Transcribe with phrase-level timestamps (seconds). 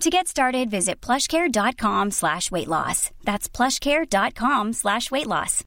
[0.00, 3.10] To get started, visit plushcare.com slash weight loss.
[3.24, 5.64] That's plushcare.com slash weight loss.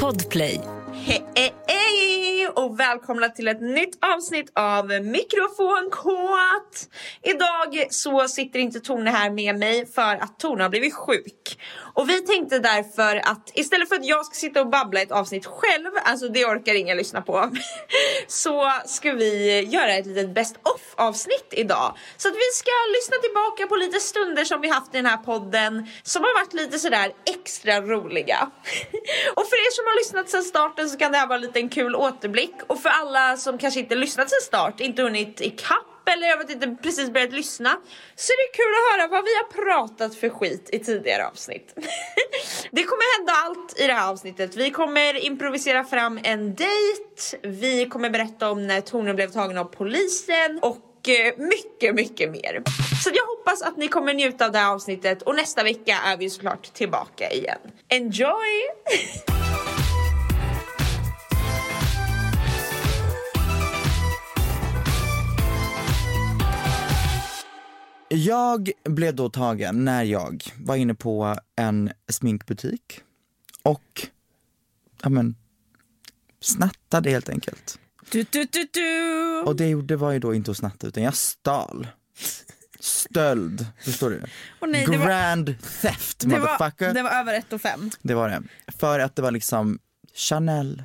[0.00, 0.60] Podplay.
[0.92, 1.24] Hej,
[1.66, 6.88] hej och välkomna till ett nytt avsnitt av Mikrofonkåt.
[7.22, 11.58] Idag så sitter inte Tone här med mig för att Tone har blivit sjuk.
[11.96, 15.46] Och vi tänkte därför att istället för att jag ska sitta och babbla ett avsnitt
[15.46, 17.50] själv, alltså det orkar ingen lyssna på,
[18.26, 21.96] så ska vi göra ett litet best of avsnitt idag.
[22.16, 25.16] Så att vi ska lyssna tillbaka på lite stunder som vi haft i den här
[25.16, 28.38] podden som har varit lite sådär extra roliga.
[29.36, 31.68] och för er som har lyssnat sedan starten så kan det här vara en liten
[31.68, 36.26] kul återblick och för alla som kanske inte lyssnat sedan start, inte hunnit ikapp eller
[36.26, 37.76] jag vet inte precis börjat lyssna
[38.14, 41.74] så är det kul att höra vad vi har pratat för skit i tidigare avsnitt.
[42.70, 44.56] det kommer hända allt i det här avsnittet.
[44.56, 49.64] Vi kommer improvisera fram en dejt, vi kommer berätta om när Tone blev tagen av
[49.64, 52.62] polisen och eh, mycket, mycket mer.
[53.04, 56.16] Så jag hoppas att ni kommer njuta av det här avsnittet och nästa vecka är
[56.16, 57.58] vi såklart tillbaka igen.
[57.88, 58.70] Enjoy!
[68.16, 73.00] Jag blev då tagen när jag var inne på en sminkbutik
[73.62, 74.06] och,
[75.02, 75.36] ja men,
[76.40, 77.78] snattade helt enkelt.
[78.10, 79.40] Du, du, du, du.
[79.46, 81.88] Och det gjorde var ju då inte att snatta utan jag stal.
[82.80, 84.22] Stöld, förstår du?
[84.60, 86.94] Åh nej, det var- Grand theft Det var, motherfucker.
[86.94, 87.90] det var över ett och fem.
[88.02, 88.42] Det var det.
[88.78, 89.78] För att det var liksom
[90.14, 90.82] Chanel.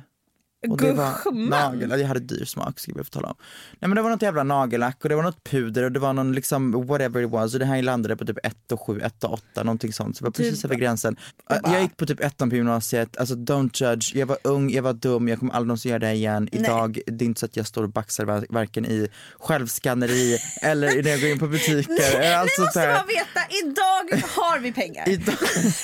[0.70, 3.34] Och det var nagel, ja, jag hade dyr smak ska jag tala om.
[3.80, 6.12] Nej men det var något jävla nagellack och det var något puder och det var
[6.12, 9.24] någon liksom whatever it was och det här landade på typ 1 och 7, 1
[9.24, 10.16] och 8 någonting sånt.
[10.16, 11.16] Så det var precis Typ- över gränsen.
[11.64, 14.92] Jag gick på typ ettan på gymnasiet, alltså don't judge, jag var ung, jag var
[14.92, 16.48] dum, jag kommer aldrig någonsin göra det igen.
[16.52, 19.08] Idag, det är inte så att jag står och baxar var- varken i
[19.38, 22.34] självskanneri eller när jag går in på butiker.
[22.36, 22.92] Allt Ni sånt måste där.
[22.94, 25.08] bara veta, idag har vi pengar.
[25.08, 25.34] Idag,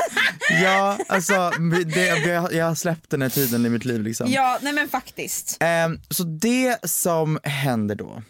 [0.63, 1.51] ja, alltså
[1.95, 4.31] det, jag, jag har släppt den här tiden i mitt liv liksom.
[4.31, 5.57] Ja, nej men faktiskt.
[5.61, 8.23] Ehm, så det som händer då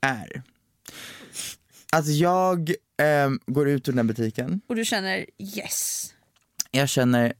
[0.00, 0.42] är
[1.92, 2.72] att jag
[3.02, 6.12] ehm, går ut ur den här butiken, Och du känner yes.
[6.70, 7.32] jag känner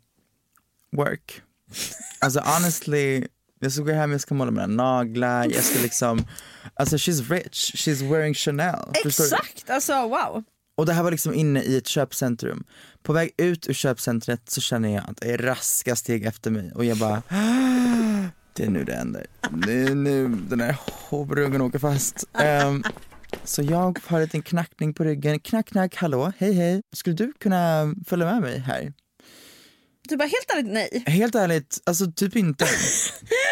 [0.97, 1.43] work.
[2.20, 3.26] Alltså honestly,
[3.60, 6.26] jag ska gå hem, jag ska måla mina naglar, jag ska liksom,
[6.75, 8.91] alltså she's rich, she's wearing Chanel.
[9.04, 10.44] Exakt, alltså wow.
[10.76, 12.64] Och det här var liksom inne i ett köpcentrum.
[13.02, 16.73] På väg ut ur köpcentret så känner jag att det är raska steg efter mig
[16.75, 17.23] och jag bara
[18.56, 19.26] Det är nu det händer.
[19.66, 20.76] Det är nu den här
[21.08, 22.24] hovrungen åker fast.
[22.38, 22.82] Ehm,
[23.44, 25.40] så jag har en liten knackning på ryggen.
[25.40, 26.82] Knack, knack, hallå, hej, hej.
[26.96, 28.92] Skulle du kunna följa med mig här?
[30.08, 31.04] Du bara helt ärligt nej.
[31.06, 32.64] Helt ärligt, alltså typ inte.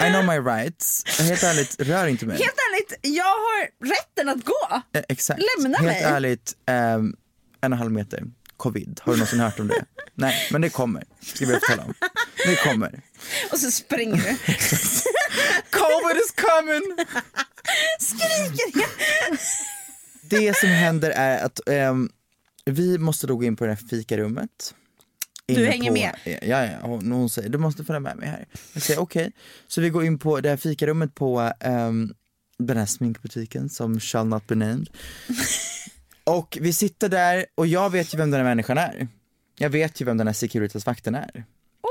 [0.06, 1.04] I know my rights.
[1.20, 2.36] Helt ärligt, rör inte mig.
[2.36, 4.82] Helt ärligt, jag har rätten att gå.
[4.98, 5.40] Eh, exakt.
[5.58, 6.02] Lämna Helt mig.
[6.02, 7.16] ärligt, ehm,
[7.60, 8.22] en och en halv meter.
[8.62, 9.84] Covid, har du någonsin hört om det?
[10.14, 11.04] Nej, men det kommer.
[11.20, 11.94] Ska vi tala om.
[12.46, 13.00] Det kommer.
[13.52, 14.22] Och så springer du.
[15.70, 17.06] Covid is coming!
[17.98, 19.38] Skriker jag.
[20.22, 22.10] Det som händer är att ehm,
[22.64, 24.74] vi måste då gå in på det här fikarummet.
[25.46, 26.12] Du hänger på, med?
[26.42, 28.46] Ja, ja hon, hon säger du måste följa med mig här.
[28.72, 29.32] Jag säger okej.
[29.68, 32.14] Så vi går in på det här fikarummet på um,
[32.58, 34.88] den här sminkbutiken som shall not be named.
[36.24, 39.08] Och vi sitter där och jag vet ju vem den här människan är.
[39.58, 41.44] Jag vet ju vem den här Securitas-vakten är.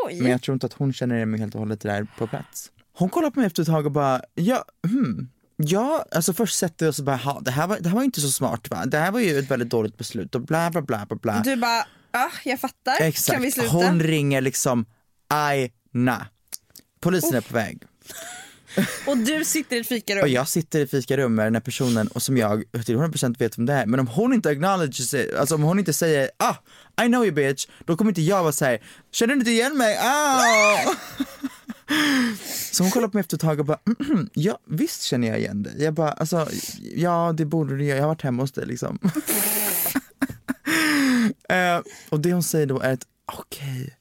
[0.07, 0.21] Oj.
[0.21, 2.71] Men jag tror inte att hon känner mig helt och hållet där på plats.
[2.93, 5.29] Hon kollar på mig efter ett tag och bara, ja, hmm.
[5.55, 8.03] Ja, alltså först sätter vi oss och bara, ha, det här var, det här var
[8.03, 8.85] inte så smart va?
[8.85, 11.41] Det här var ju ett väldigt dåligt beslut och bla bla bla bla bla.
[11.45, 12.97] Du bara, ja jag fattar.
[12.97, 13.69] Kan vi Exakt, sluta?
[13.69, 14.85] hon ringer liksom
[15.27, 16.27] Aina.
[16.99, 17.83] Polisen är på väg.
[19.07, 20.21] Och du sitter i ett fikarum.
[20.21, 23.57] Och jag sitter i fikarum med den här personen och som jag till 100% vet
[23.57, 23.85] vem det är.
[23.85, 26.55] Men om hon inte acknowledges it, alltså om hon inte säger ah,
[27.03, 28.81] I know you bitch, då kommer inte jag vara såhär,
[29.11, 29.97] känner du inte igen mig?
[30.01, 30.95] Ah!
[32.71, 35.39] Så hon kollar på mig efter ett tag och bara, mm-hmm, ja visst känner jag
[35.39, 35.83] igen dig.
[35.83, 36.47] Jag bara, alltså
[36.95, 38.99] ja det borde du göra, jag har varit hemma hos dig liksom.
[41.51, 43.97] uh, och det hon säger då är att, okej,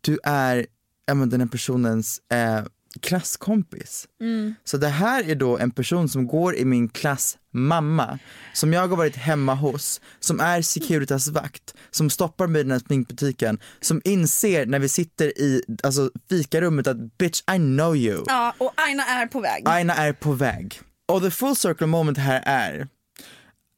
[0.00, 0.66] du är
[1.06, 2.60] ja, men den här personens eh,
[3.00, 4.08] klasskompis.
[4.64, 8.18] Så det här är då en person som går i min klass mamma,
[8.52, 12.72] som jag har varit hemma hos, som är Securitas vakt, som stoppar mig i den
[12.72, 18.24] här sminkbutiken, som inser när vi sitter i alltså, fikarummet att bitch I know you.
[18.26, 19.62] Ja, och Aina är på väg.
[19.68, 20.80] Aina är på väg.
[21.12, 22.88] Och the full circle moment här är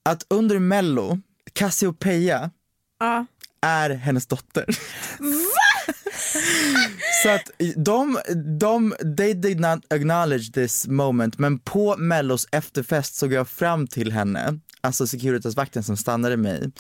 [0.09, 1.21] att under mello,
[1.53, 2.51] Cassiopeia
[2.99, 3.27] Ja.
[3.63, 4.65] är hennes dotter.
[7.23, 8.19] Så att de,
[8.59, 14.13] de, they did not acknowledge this moment men på mellos efterfest såg jag fram till
[14.13, 16.71] henne, alltså Securitas-vakten som stannade mig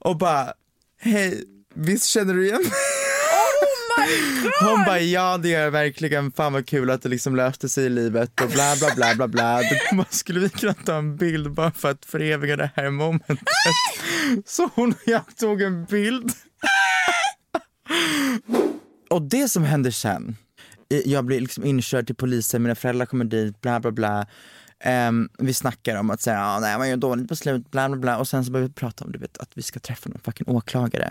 [0.00, 0.52] och bara
[1.00, 1.44] hej,
[1.74, 2.72] visst känner du igen mig?
[4.60, 7.84] Hon bara ja det gör jag verkligen, fan vad kul att det liksom löste sig
[7.84, 9.60] i livet och bla bla bla bla bla.
[9.92, 13.38] Bara, skulle vi kunna ta en bild bara för att föreviga det här momentet?
[14.46, 16.32] Så hon och jag tog en bild.
[19.10, 20.36] Och det som händer sen,
[20.88, 24.26] jag blir liksom inkörd till polisen, mina föräldrar kommer dit, bla bla bla.
[24.80, 28.18] Ehm, vi snackar om att säga, ah, nej man gör dåligt beslut, bla bla bla.
[28.18, 30.48] Och sen så börjar vi prata om du vet, att vi ska träffa någon fucking
[30.48, 31.10] åklagare.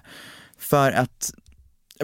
[0.58, 1.34] För att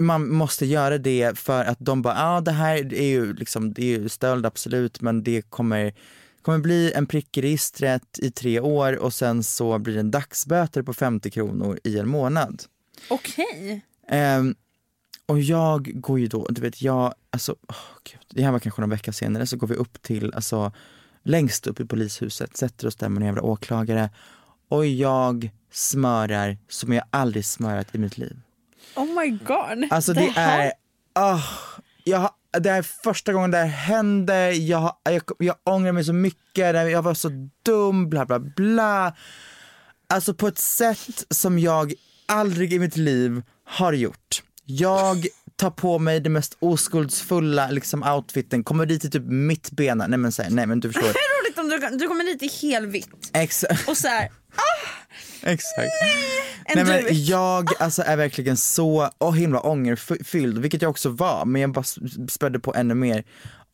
[0.00, 3.72] man måste göra det för att de bara, ja ah, det här är ju liksom,
[3.72, 5.94] det är ju stöld absolut men det kommer,
[6.42, 10.10] kommer bli en prick i registret i tre år och sen så blir det en
[10.10, 12.62] dagsböter på 50 kronor i en månad.
[13.08, 13.84] Okej.
[14.08, 14.54] Ehm,
[15.26, 18.80] och jag går ju då, du vet jag, alltså, åh, gud, det här var kanske
[18.80, 20.72] någon vecka senare, så går vi upp till, alltså
[21.22, 24.10] längst upp i polishuset, sätter oss där med en jävla åklagare
[24.68, 28.36] och jag smörar som jag aldrig smörat i mitt liv.
[28.96, 29.88] Oh my god.
[29.90, 30.72] Alltså det, här- är,
[31.12, 31.40] ah,
[32.04, 36.12] jag, har- det är första gången det här hände, jag, jag, jag ångrar mig så
[36.12, 39.14] mycket, jag var så dum, bla bla bla.
[40.06, 41.92] Alltså på ett sätt som jag
[42.26, 44.42] aldrig i mitt liv har gjort.
[44.64, 45.26] Jag
[45.56, 50.32] tar på mig det mest oskuldsfulla liksom outfiten, kommer dit i typ mittbena, nej men,
[50.32, 51.02] så här, nej men du förstår.
[51.02, 53.88] Det är roligt om du, du kommer dit i helvitt Exakt.
[53.88, 54.28] och så här,
[55.42, 55.88] Exakt.
[56.64, 61.44] en Nej men jag alltså, är verkligen så oh, himla ångerfylld, vilket jag också var,
[61.44, 61.84] men jag bara
[62.28, 63.24] spädde på ännu mer.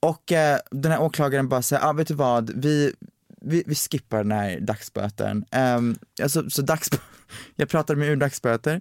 [0.00, 2.92] Och eh, den här åklagaren bara säger, ah, vet du vad, vi,
[3.40, 5.44] vi, vi skippar den här dagsböten.
[5.52, 6.90] Um, alltså, så dags,
[7.56, 8.80] jag pratade med ur dagsböter.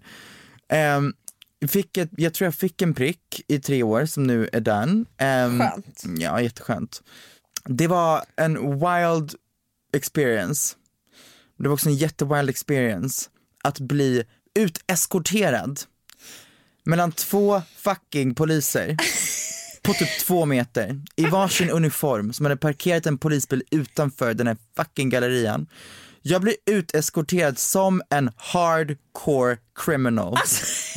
[0.97, 1.13] Um,
[1.67, 4.91] fick ett, jag tror jag fick en prick i tre år som nu är done.
[4.91, 6.03] Um, Skönt.
[6.17, 7.03] Ja, jätteskönt.
[7.65, 9.35] Det var en wild
[9.93, 10.75] experience.
[11.57, 13.29] Det var också en jättewild experience
[13.63, 14.23] att bli
[14.59, 15.79] uteskorterad
[16.83, 18.97] mellan två fucking poliser
[19.81, 24.57] på typ två meter i varsin uniform som hade parkerat en polisbil utanför den här
[24.75, 25.67] fucking gallerian.
[26.21, 30.37] Jag blir uteskorterad som en hardcore criminal.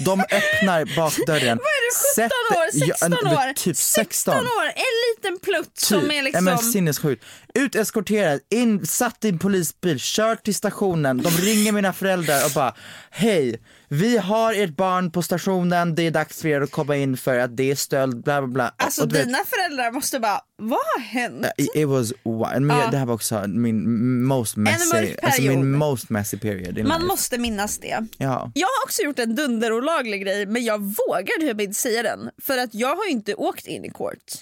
[0.04, 1.58] De öppnar bakdörren.
[1.62, 2.90] Vad är du, 17 år?
[2.90, 3.52] 16 Ja, år?
[3.54, 4.34] Typ 16.
[4.36, 4.82] år, en
[5.16, 6.10] liten plutt som Typ.
[6.10, 6.44] är Ja, liksom...
[6.44, 7.24] men sinnessjukt.
[7.54, 11.22] Uteskorterad, in, satt i en polisbil, kört till stationen.
[11.22, 12.74] De ringer mina föräldrar och bara
[13.10, 13.60] Hej,
[13.92, 17.38] vi har ert barn på stationen, det är dags för er att komma in för
[17.38, 18.74] att det är stöld, bla bla bla.
[18.76, 21.46] Alltså och vet, dina föräldrar måste bara, vad har hänt?
[21.56, 22.12] it, it was.
[22.24, 22.88] Men Ja.
[22.90, 27.06] det här var också min most messy, alltså min most messy period Man life.
[27.06, 28.06] måste minnas det.
[28.18, 28.50] Ja.
[28.54, 32.58] Jag har också gjort en dunderolaglig grej men jag vågar typ inte säga den för
[32.58, 34.32] att jag har inte åkt in i court.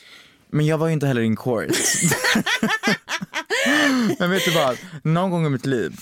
[0.52, 1.70] Men jag var ju inte heller in court.
[4.18, 5.92] Men vet du vad, någon gång i mitt liv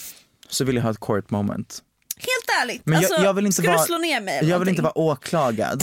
[0.48, 1.82] så vill jag ha ett court moment.
[2.18, 4.50] Helt ärligt, Men alltså, jag, jag vill inte ska vara, du slå ner mig eller
[4.50, 5.82] Jag vill inte vara åklagad.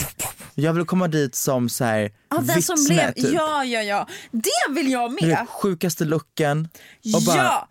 [0.55, 3.33] Jag vill komma dit som så här, ja, den vittne som blev, typ.
[3.33, 5.29] Ja ja ja, det vill jag med.
[5.29, 6.67] vet, sjukaste looken
[7.15, 7.67] och bara Ja!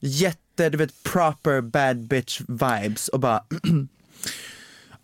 [0.00, 3.44] jätte, du vet proper bad bitch vibes och bara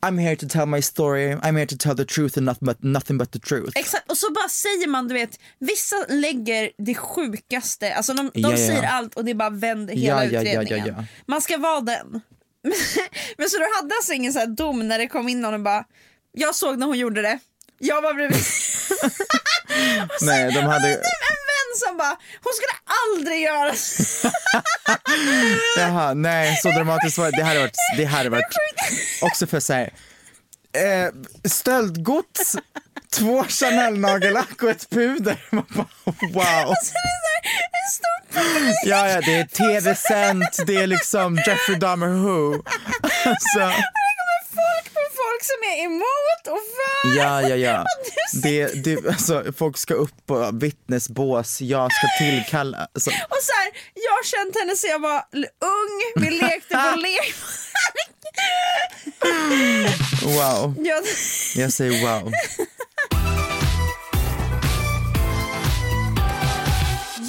[0.05, 2.83] I'm here to tell my story, I'm here to tell the truth and nothing but,
[2.83, 3.73] nothing but the truth.
[3.79, 8.41] Exakt, och så bara säger man, du vet, vissa lägger det sjukaste, alltså de, de
[8.41, 11.07] Ja, ja, säger allt och det bara vänder hela utredningen.
[11.27, 12.21] Man ska vara den.
[13.37, 15.61] Men så du hade alltså ingen så här dom när det kom in någon och
[15.61, 15.85] bara,
[16.33, 17.39] jag såg när hon gjorde det,
[17.79, 18.39] jag var bredvid.
[20.23, 21.01] Nej, de hade, en
[21.51, 24.31] vän som bara, hon skulle aldrig göra så.
[25.81, 28.45] jaha, nej så dramatiskt var det, det hade varit, det hade varit
[29.23, 29.93] också för såhär,
[30.73, 31.13] eh,
[31.45, 32.57] stöldgods,
[33.13, 35.37] två Chanel-nagellack och ett puder.
[35.51, 35.87] Man bara,
[36.33, 36.75] wow.
[37.73, 38.43] En stor.
[38.85, 42.53] Ja, ja, det är tv-sänt, det är liksom Jeffrey Dahmer Who.
[43.25, 47.19] Alltså, Det folk på folk som är emot och för.
[47.19, 47.85] ja, ja, ja.
[48.43, 52.89] Det, det, alltså, folk ska upp på vittnesbås, jag ska tillkalla.
[52.95, 55.25] Alltså, Och så här, jag har känt henne sedan jag var
[55.61, 57.35] ung, vi lekte på lekpark.
[60.25, 61.03] wow, Jag,
[61.57, 62.33] jag säger wow.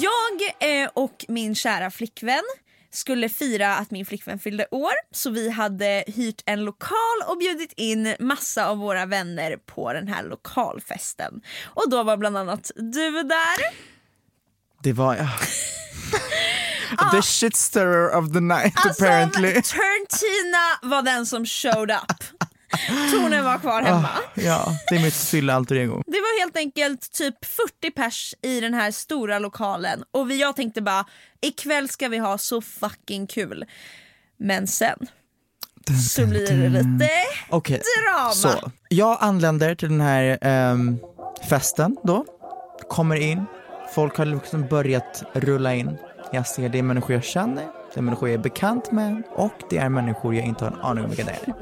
[0.00, 2.42] Jag eh, och min kära flickvän
[2.90, 7.72] skulle fira att min flickvän fyllde år så vi hade hyrt en lokal och bjudit
[7.76, 11.40] in massa av våra vänner på den här lokalfesten.
[11.64, 13.84] Och då var bland annat du där.
[14.82, 15.28] Det var, ja.
[17.12, 19.52] The shit stirrer of the night Alltså apparently.
[19.52, 22.43] Turntina var den som showed up.
[23.12, 24.08] Tonen var kvar hemma.
[24.34, 26.02] Ja, det är mitt fylla alter ego.
[26.06, 30.56] Det var helt enkelt typ 40 pers i den här stora lokalen och vi, jag
[30.56, 31.04] tänkte bara
[31.42, 33.64] ikväll ska vi ha så fucking kul.
[34.36, 35.06] Men sen
[36.14, 37.10] så blir det lite
[37.50, 38.30] Okej, drama.
[38.32, 38.70] så.
[38.88, 40.98] Jag anländer till den här ehm,
[41.48, 42.24] festen då,
[42.88, 43.44] kommer in,
[43.94, 45.96] folk har liksom börjat rulla in.
[46.32, 47.64] Jag ser det är människor jag känner,
[47.94, 50.80] det är människor jag är bekant med och det är människor jag inte har en
[50.80, 51.54] aning om vilka det är.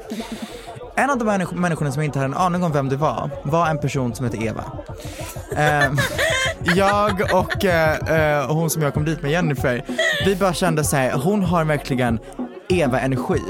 [0.95, 3.67] En av de människ- människorna som inte hade en aning om vem det var, var
[3.67, 4.63] en person som heter Eva.
[5.57, 5.97] Ehm,
[6.75, 9.85] jag och eh, eh, hon som jag kom dit med, Jennifer,
[10.25, 12.19] vi bara kände så här, hon har verkligen
[12.69, 13.41] Eva-energi.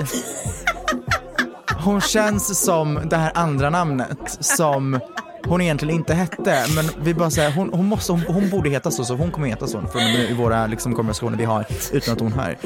[1.83, 4.99] Hon känns som det här andra namnet som
[5.47, 8.91] hon egentligen inte hette men vi bara säger hon, hon, måste, hon, hon borde heta
[8.91, 12.19] så så hon kommer heta så från i våra liksom, konversationer vi har utan att
[12.19, 12.57] hon hör.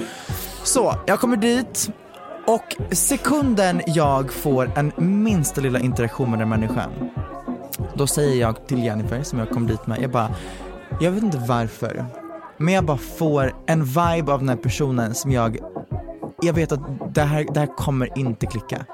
[0.64, 1.90] Så jag kommer dit
[2.48, 4.92] och sekunden jag får en
[5.24, 6.92] minsta lilla interaktion med den människan
[7.96, 10.36] då säger jag till Jennifer som jag kom dit med, jag bara,
[11.02, 12.06] jag vet inte varför
[12.58, 15.58] men jag bara får en vibe av den här personen som jag
[16.42, 18.86] jag vet att det här, det här kommer inte klicka.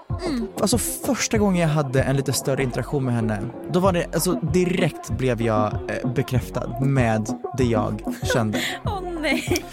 [0.62, 3.40] Alltså första gången jag hade en lite större interaktion med henne,
[3.72, 8.02] då var det, alltså direkt blev jag eh, bekräftad med det jag
[8.34, 8.60] kände.
[8.86, 9.66] Åh nej.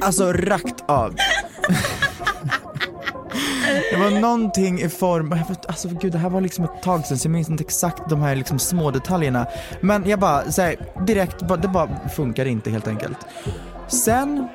[0.00, 1.14] Alltså rakt av.
[3.90, 5.34] Det var någonting i form,
[5.68, 8.22] alltså gud det här var liksom ett tag sedan så jag minns inte exakt de
[8.22, 9.46] här liksom små detaljerna.
[9.80, 13.18] Men jag bara, så här, direkt, det bara funkar inte helt enkelt.
[13.88, 14.48] Sen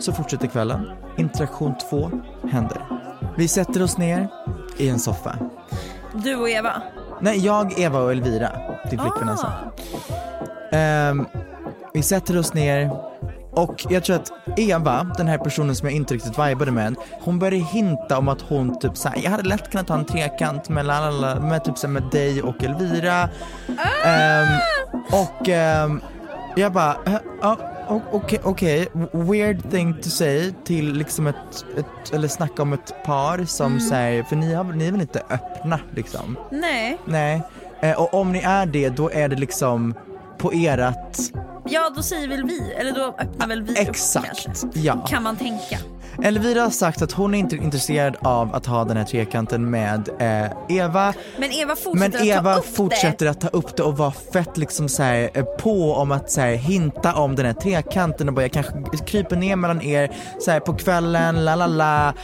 [0.00, 2.10] så fortsätter kvällen, interaktion två
[2.50, 2.82] händer.
[3.36, 4.28] Vi sätter oss ner
[4.78, 5.38] i en soffa.
[6.14, 6.82] Du och Eva.
[7.20, 8.50] Nej, jag, Eva och Elvira,
[8.88, 9.46] flickvännen alltså.
[9.46, 10.76] Ah.
[10.76, 11.26] Ehm,
[11.94, 12.90] vi sätter oss ner
[13.50, 17.38] och jag tror att Eva, den här personen som jag inte riktigt vibade med, hon
[17.38, 20.86] började hinta om att hon typ såhär, jag hade lätt kunnat ha en trekant med,
[20.86, 23.28] lalala, med typ såhär, med dig och Elvira.
[24.04, 24.48] Ehm,
[25.12, 26.00] och ehm,
[26.56, 27.56] jag bara, "Eh, ja,
[27.88, 32.94] o- okej, okej, weird thing to say till liksom ett, ett eller snacka om ett
[33.04, 36.36] par som säger, för ni, har, ni är väl inte öppna liksom?
[36.50, 36.98] Nej.
[37.04, 37.42] Nej,
[37.80, 39.94] eh, och om ni är det då är det liksom
[40.38, 41.18] på erat,
[41.68, 44.68] Ja då säger väl vi, eller då öppnar väl vi upp exakt, kanske.
[44.74, 45.06] ja.
[45.06, 45.78] Kan man tänka.
[46.22, 50.08] Elvira har sagt att hon är inte intresserad av att ha den här trekanten med
[50.18, 53.82] eh, Eva Men Eva fortsätter Men att ta Eva upp fortsätter att ta upp det
[53.82, 57.46] och vara fett liksom så här, eh, på om att så här, hinta om den
[57.46, 58.72] här trekanten och bara jag kanske
[59.06, 62.14] kryper ner mellan er så här, på kvällen, la la la.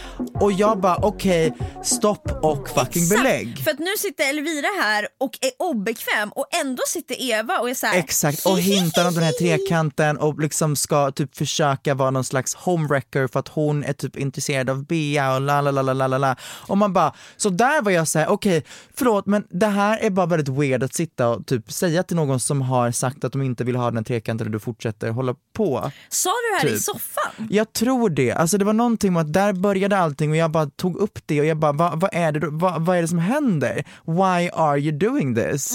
[0.41, 1.53] Och jag bara okej,
[1.85, 3.59] stopp och fucking Exakt, belägg.
[3.65, 7.75] För att nu sitter Elvira här och är obekväm och ändå sitter Eva och är
[7.75, 12.25] såhär Exakt, och hintar om den här trekanten och liksom ska typ försöka vara någon
[12.25, 16.07] slags homewrecker för att hon är typ intresserad av Bea och la la la la
[16.07, 16.37] la la.
[16.67, 18.65] Och man bara, så där var jag såhär, okej
[18.95, 22.41] förlåt men det här är bara väldigt weird att sitta och typ säga till någon
[22.41, 25.91] som har sagt att de inte vill ha den trekanten och du fortsätter hålla på.
[26.09, 26.83] Sa du det här i Typ.
[26.85, 27.49] soffan?
[27.51, 30.67] Jag tror det, alltså det var någonting med att där började allting och jag bara
[30.67, 33.19] tog upp det och jag bara, vad, vad är det vad, vad är det som
[33.19, 33.85] händer?
[34.05, 35.73] Why are you doing this?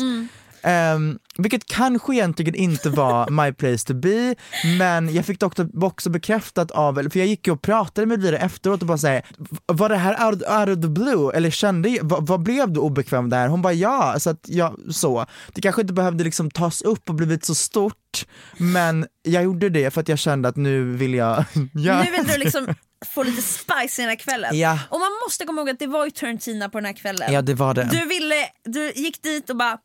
[0.64, 4.36] Um, vilket kanske egentligen inte var my place to be,
[4.78, 5.44] men jag fick
[5.82, 9.26] också, bekräftat av, för jag gick och pratade med Elvira efteråt och bara säger
[9.66, 13.30] var det här out, out of the blue eller kände, vad, vad blev du obekväm
[13.30, 13.48] där?
[13.48, 15.26] Hon bara ja, så att jag, så.
[15.54, 18.26] Det kanske inte behövde liksom tas upp och blivit så stort,
[18.58, 22.04] men jag gjorde det för att jag kände att nu vill jag, ja.
[22.04, 22.76] Nu vill du liksom
[23.06, 24.60] få lite spice i den här kvällen.
[24.60, 24.80] Ja.
[24.90, 27.34] Och man måste komma ihåg att det var ju Turn-Tina på den här kvällen.
[27.34, 27.90] Ja det var det.
[27.92, 29.78] Du ville, du gick dit och bara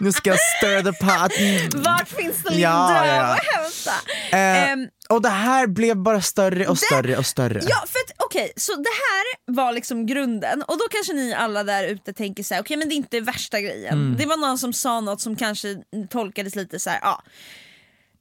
[0.00, 1.38] Nu ska jag stir the pot.
[1.38, 1.82] Mm.
[1.82, 3.22] vart finns det Ja, dröm ja.
[3.22, 4.10] att hämta?
[4.36, 7.60] Eh, Ehm, och det här blev bara större och större och större.
[7.62, 11.64] Ja för att okej, så det här var liksom grunden och då kanske ni alla
[11.64, 13.92] där ute tänker så här: okej men det är inte värsta grejen.
[13.92, 14.16] Mm.
[14.18, 15.76] Det var någon som sa något som kanske
[16.10, 17.22] tolkades lite så här, ja.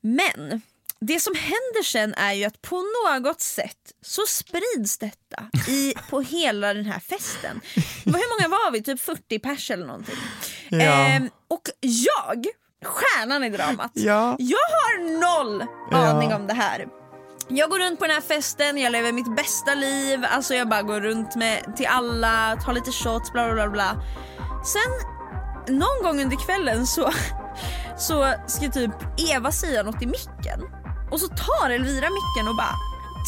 [0.03, 0.61] Men
[1.05, 6.21] det som händer sen är ju att på något sätt så sprids detta i, på
[6.21, 7.61] hela den här festen.
[8.05, 8.83] Hur många var vi?
[8.83, 10.15] Typ 40 pers eller någonting.
[10.69, 10.77] Ja.
[10.79, 12.45] Ehm, och jag,
[12.85, 14.35] stjärnan i dramat, Ja.
[14.39, 16.87] jag har noll aning om det här.
[17.47, 20.81] Jag går runt på den här festen, jag lever mitt bästa liv, alltså jag bara
[20.81, 23.67] går runt med, till alla, tar lite shots, bla bla bla.
[23.69, 24.03] bla.
[24.65, 24.91] Sen
[25.75, 27.11] någon gång under kvällen så,
[27.97, 28.91] så ska typ
[29.31, 30.80] Eva säga något i micken
[31.11, 32.75] och så tar Elvira micken och bara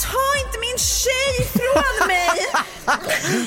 [0.04, 2.40] Ta inte min tjej från mig!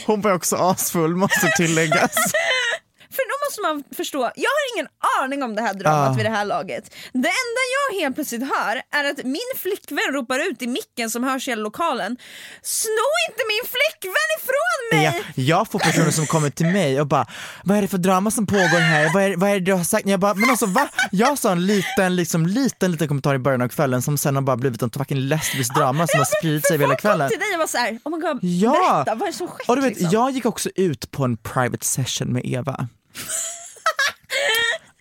[0.07, 2.14] Hon var också asfull måste tilläggas.
[3.16, 4.88] För då måste man förstå, jag har ingen
[5.23, 6.12] aning om det här dramat Ah.
[6.16, 6.85] vid det här laget.
[7.12, 11.25] Det enda jag helt plötsligt hör är att min flickvän ropar ut i micken som
[11.25, 12.16] hörs i hela lokalen
[12.62, 15.25] Sno inte min flickvän ifrån mig!
[15.35, 17.26] Ja, jag får personer som kommer till mig och bara
[17.64, 19.11] Vad är det för drama som pågår här?
[19.14, 20.08] Vad är, vad är det du har sagt?
[20.08, 20.88] Jag bara, men alltså va?
[21.12, 24.42] Jag sa en liten, liksom, liten, liten kommentar i början av kvällen som sen har
[24.42, 27.28] bara blivit en fucking lesbisk drama som har spridit sig över hela kvällen.
[27.30, 28.73] till dig och var såhär, oh my god, Ja.
[29.04, 29.68] berätta vad är det som skett?
[29.68, 30.08] Och du vet, liksom?
[30.12, 32.88] jag gick också ut på en private session med Eva.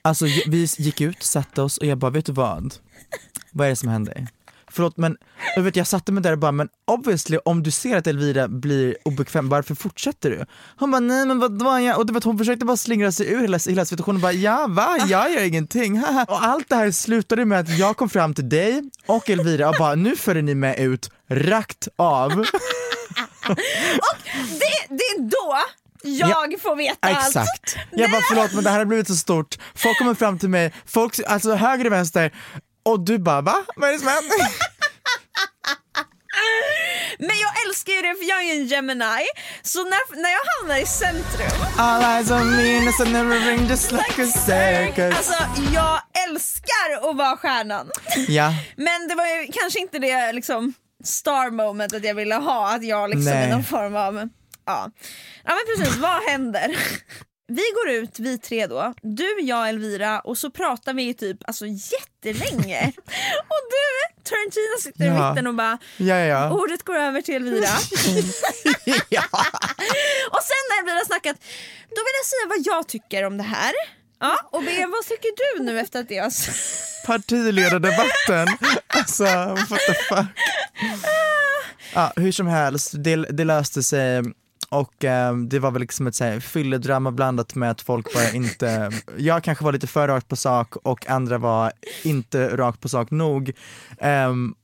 [0.01, 2.73] Alltså vi gick ut, satte oss och jag bara, vet du vad?
[3.51, 4.27] Vad är det som händer?
[4.75, 5.17] Förlåt men,
[5.55, 8.47] jag, vet, jag satte mig där och bara, men obviously om du ser att Elvira
[8.47, 10.45] blir obekväm, varför fortsätter du?
[10.77, 11.93] Hon bara, nej men vadå?
[11.97, 14.67] Och du vet, hon försökte bara slingra sig ur hela, hela situationen och bara, ja
[14.69, 14.97] va?
[15.07, 15.97] Jag gör ingenting.
[15.99, 19.69] haha." och allt det här slutade med att jag kom fram till dig och Elvira
[19.69, 22.29] och bara, nu följer ni med ut, rakt av.
[24.59, 25.57] det, det är då
[26.05, 27.27] jag får veta allt.
[27.27, 27.77] Exakt.
[27.91, 29.55] Jag bara förlåt men det här har blivit så stort.
[29.75, 32.31] Folk kommer fram till mig, folk, alltså höger och vänster
[32.85, 33.55] och du bara va?
[33.75, 34.37] Vad är det som händer?
[37.19, 39.25] Men jag älskar ju det för jag är ju en Gemini,
[39.61, 43.67] så när, när jag hamnar i centrum All eyes on me and it's never ring
[43.67, 45.17] just like a circus.
[45.17, 45.33] Alltså
[45.73, 47.91] jag älskar att vara stjärnan.
[48.27, 52.83] Ja, Men det var ju kanske inte det liksom star momentet jag ville ha, att
[52.83, 53.43] jag liksom Nej.
[53.43, 54.29] är någon form av...
[54.65, 54.91] Ja,
[55.43, 56.77] ja men precis, vad händer?
[57.47, 61.65] Vi går ut, vi tre då, du, jag, Elvira och så pratar vi typ alltså
[61.65, 62.87] jättelänge.
[63.47, 63.85] och du,
[64.29, 65.29] Turn-Tina sitter i Ja.
[65.29, 66.51] mitten och bara ja, ja.
[66.51, 67.67] ordet går över till Elvira.
[70.31, 71.37] och sen när Elvira snackat,
[71.89, 73.73] då vill jag säga vad jag tycker om det här.
[74.19, 76.31] Ja, och Bea, vad tycker du nu efter att det har
[77.05, 78.47] Partiledardebatten.
[78.87, 79.23] Alltså
[79.69, 80.25] what the fuck.
[81.93, 84.21] Ja, hur som helst, det, det löste sig
[84.69, 88.31] och eh, det var väl liksom ett så här fylledrama blandat med att folk bara
[88.31, 91.71] inte, jag kanske var lite för rakt på sak och andra var
[92.03, 93.51] inte rakt på sak nog.
[93.99, 94.55] Ehm,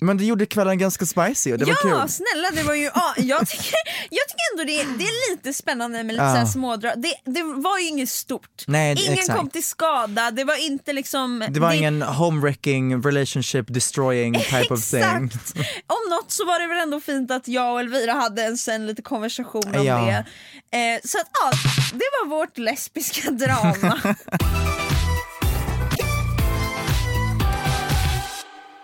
[0.00, 2.08] men det gjorde kvällen ganska spicy och det ja, var kul.
[2.08, 3.74] snälla det var ju, ja, jag, tycker,
[4.10, 6.46] jag tycker ändå det, det är lite spännande med lite Ja.
[6.46, 6.92] smådrag.
[7.02, 8.64] Det, det var ju inget stort.
[8.66, 9.38] Nej, Ingen exakt.
[9.38, 11.44] kom till skada, det var inte liksom...
[11.48, 15.00] Det var ingen homewrecking, relationship destroying type of thing.
[15.00, 15.54] Exakt!
[15.86, 18.86] Om något så var det väl ändå fint att jag och Elvira hade en sen
[18.86, 20.00] lite konversation om Ja.
[20.70, 20.78] det.
[20.78, 21.50] Eh, så att ja,
[21.92, 24.14] det var vårt lesbiska drama.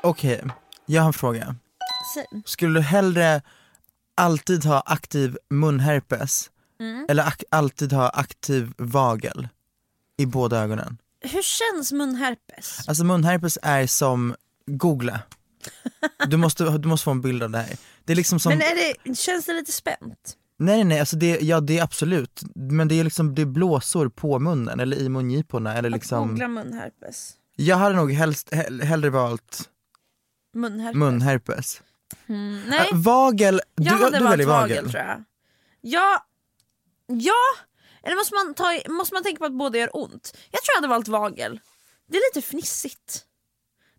[0.03, 0.43] Okej,
[0.87, 1.57] jag har en fråga.
[2.15, 2.43] Säg.
[2.45, 3.43] Skulle du hellre
[4.15, 7.07] alltid ha aktiv munherpes Mm.
[7.09, 9.49] eller ak- alltid ha aktiv vagel
[10.19, 10.99] i båda ögonen?
[11.21, 12.89] Hur känns munherpes?
[12.89, 14.35] Alltså munherpes är som,
[14.67, 15.21] googla.
[16.29, 17.77] Du måste, du måste få en bild av det här.
[18.05, 20.37] Det är liksom som, Men är det, känns det lite spänt?
[20.59, 24.09] nej nej alltså det, ja det är absolut, men det är liksom det är blåsor
[24.09, 27.33] på munnen eller i mungiporna eller Att liksom googla munherpes?
[27.57, 29.69] Jag hade nog helst, hell, hellre valt
[30.57, 30.97] Munherpes?
[30.97, 31.83] munherpes.
[32.29, 32.89] Mm, nej.
[32.93, 34.91] Äh, vagel, du, Jag hade du valt vagel, vagel.
[34.91, 35.25] tror jag.
[35.81, 36.27] Ja,
[37.07, 37.43] ja,
[38.03, 40.37] eller måste man, ta, måste man tänka på att båda gör ont?
[40.51, 41.61] Jag tror jag hade valt vagel.
[42.09, 43.23] Det är lite fnissigt.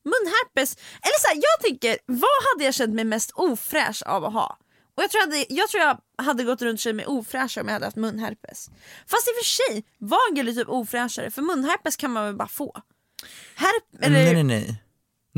[0.04, 4.34] Munherpes, eller så här, jag tänker, vad hade jag känt mig mest ofräsch av att
[4.34, 4.58] ha?
[4.96, 7.68] Och jag tror, jag, hade, jag tror jag hade gått runt sig med ofräschare om
[7.68, 8.70] jag hade haft munherpes.
[9.08, 12.48] Fast i och för sig, vagel är typ ofräschare för munherpes kan man väl bara
[12.48, 12.82] få?
[13.56, 14.84] Herp, eller, Nej nej nej,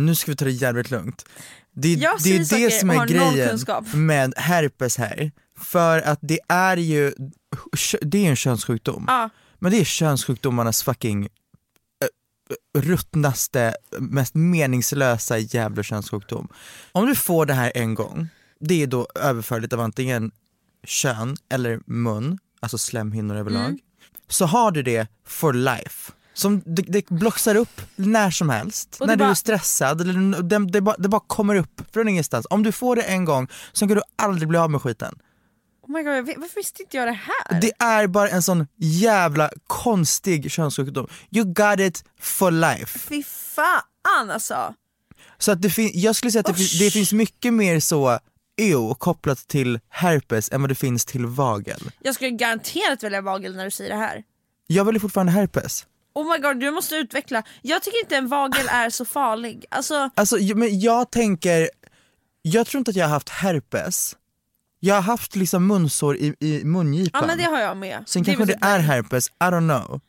[0.06, 1.26] nu ska vi ta det jävligt lugnt.
[1.72, 3.60] Det, det är det saker som är grejen
[4.08, 5.32] med herpes här.
[5.60, 7.14] För att det är ju,
[8.02, 9.06] det är en könssjukdom.
[9.08, 9.30] Ja.
[9.60, 16.48] Men det är könssjukdomarnas fucking eh, ruttnaste, mest meningslösa jävla könssjukdom.
[16.92, 18.28] Om du får det här en gång,
[18.60, 20.32] det är då överförligt av antingen
[20.84, 23.80] kön eller mun, alltså slemhinnor överlag, Mm.
[24.28, 26.12] så har du det for life.
[26.40, 30.42] Som det, det bloxar upp när som helst, när det du bara- är stressad, eller
[30.44, 32.48] det, det, bara, det bara kommer upp från ingenstans.
[32.50, 35.20] Om du får det en gång så kan du aldrig bli av med skiten.
[35.88, 37.12] Oh my God, varför visste inte jag det
[37.50, 37.62] här?
[37.62, 41.08] Det är bara en sån jävla konstig könssjukdom.
[41.32, 43.00] You got it for life.
[43.00, 44.74] Fy fan alltså.
[45.38, 48.20] Så att det fin- jag skulle säga att det, det finns mycket mer så
[48.62, 51.92] ew kopplat till herpes än vad det finns till vagel.
[52.02, 54.24] Jag skulle garanterat välja vagel när du säger det här.
[54.68, 55.86] Jag väljer fortfarande herpes.
[56.22, 57.44] Oh my god, du måste utveckla.
[57.62, 59.66] Jag tycker inte en vagel är så farlig.
[59.72, 61.70] Alltså, Alltså men jag tänker,
[62.42, 64.16] jag tror inte att jag har haft herpes.
[64.80, 67.22] Jag har haft liksom munsår i, i mungipan.
[67.22, 68.04] ja men det har jag med.
[68.06, 70.02] Sen är kanske det typ- är herpes, I don't know.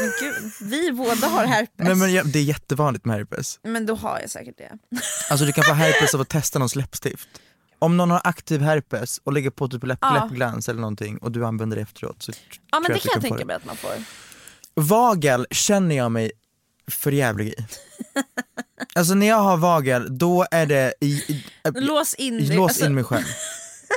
[0.00, 1.74] Men gud, vi båda har herpes.
[1.76, 3.60] Nej, men jag, det är jättevanligt med herpes.
[3.62, 4.70] Men då har jag säkert det.
[5.30, 7.28] Alltså du kan få herpes av att testa någons läppstift.
[7.78, 10.24] Om någon har aktiv herpes och lägger på typ läpp, Ja.
[10.24, 12.32] läppglans eller någonting och du använder det efteråt så
[12.70, 13.44] Ja men det du kan jag tänka det.
[13.44, 13.90] mig att man får.
[14.74, 16.32] Vagel känner jag mig
[16.90, 17.54] för jävlig i.
[18.94, 22.56] Alltså när jag har vagel då är det i, i, Lås in dig.
[22.56, 23.24] lås Alltså, in mig själv.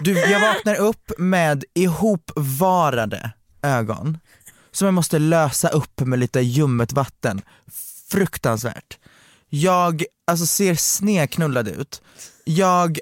[0.02, 4.18] Du, jag vaknar upp med ihopvarade ögon
[4.72, 7.42] som jag måste lösa upp med lite ljummet vatten.
[8.12, 8.98] Fruktansvärt.
[9.50, 12.02] Jag alltså, ser sneknullad ut.
[12.44, 13.00] Jag,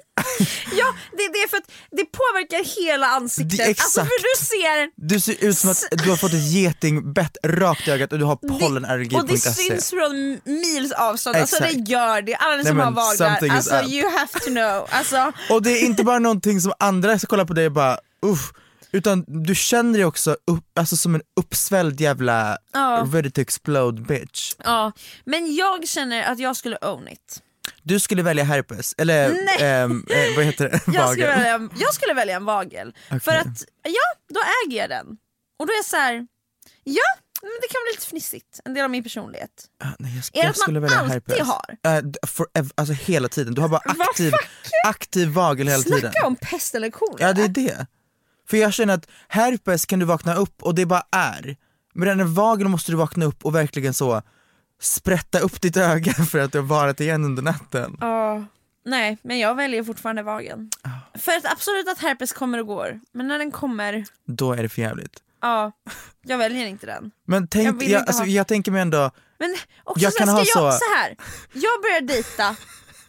[0.72, 3.56] Ja, det, det är för att det påverkar hela ansiktet.
[3.58, 4.08] Det- Alltså exakt.
[4.08, 7.90] för du ser, du ser ut som att du har fått ett getingbett rakt i
[7.90, 9.50] ögat och du har det, och det pollenallergi.se.
[9.52, 11.36] syns från mils avstånd.
[11.36, 11.88] Alltså det Exakt.
[11.88, 12.34] gör det.
[12.34, 13.88] Alla ni som har something is alltså up.
[13.92, 14.86] you have to know.
[14.90, 17.98] Alltså, Och det är inte bara någonting som andra ska kolla på dig och bara
[18.26, 18.52] uff,
[18.92, 23.06] utan du känner dig också upp, alltså som en uppsvälld jävla Ja.
[23.12, 24.54] ready to explode bitch.
[24.64, 24.92] ja.
[25.24, 27.42] Men jag känner att jag skulle own it.
[27.86, 30.80] Du skulle välja herpes, eller ehm, eh, vad heter det?
[30.92, 32.94] Jag skulle, välja, jag skulle välja en vagel.
[33.08, 35.06] För att, ja, då äger jag den.
[35.58, 36.12] Och då är jag så här,
[36.84, 37.02] ja,
[37.42, 38.60] men det kan bli lite fnissigt.
[38.64, 39.50] En del av min personlighet.
[39.84, 41.40] Ah, nej, jag, Är det att man alltid herpes.
[41.40, 41.76] har?
[41.96, 44.32] Eh, d- forever, alltså hela tiden, du har bara aktiv,
[44.86, 46.00] aktiv vagel hela tiden.
[46.00, 47.28] Snacka om pest eller kolera.
[47.28, 47.86] Ja det är det.
[48.48, 51.56] För jag känner att herpes kan du vakna upp och det bara är.
[51.94, 54.22] Men en vagel måste du vakna upp och verkligen så
[54.80, 57.96] sprätta upp ditt öga för att du har varit igen under natten.
[58.00, 58.44] Ja.
[58.84, 60.70] Nej, men jag väljer fortfarande vagen.
[60.82, 61.18] Ah.
[61.18, 64.68] För att absolut att herpes kommer och går, men när den kommer, Då är det
[64.68, 65.18] för jävligt.
[65.42, 65.72] ja,
[66.26, 67.10] jag väljer inte den.
[67.26, 70.18] Men Jag tänk, jag, inte alltså, ha- jag tänker mig ändå, Men också Jag så
[70.18, 71.16] kan här, ha ska jag, så- så här,
[71.52, 72.56] jag börjar dejta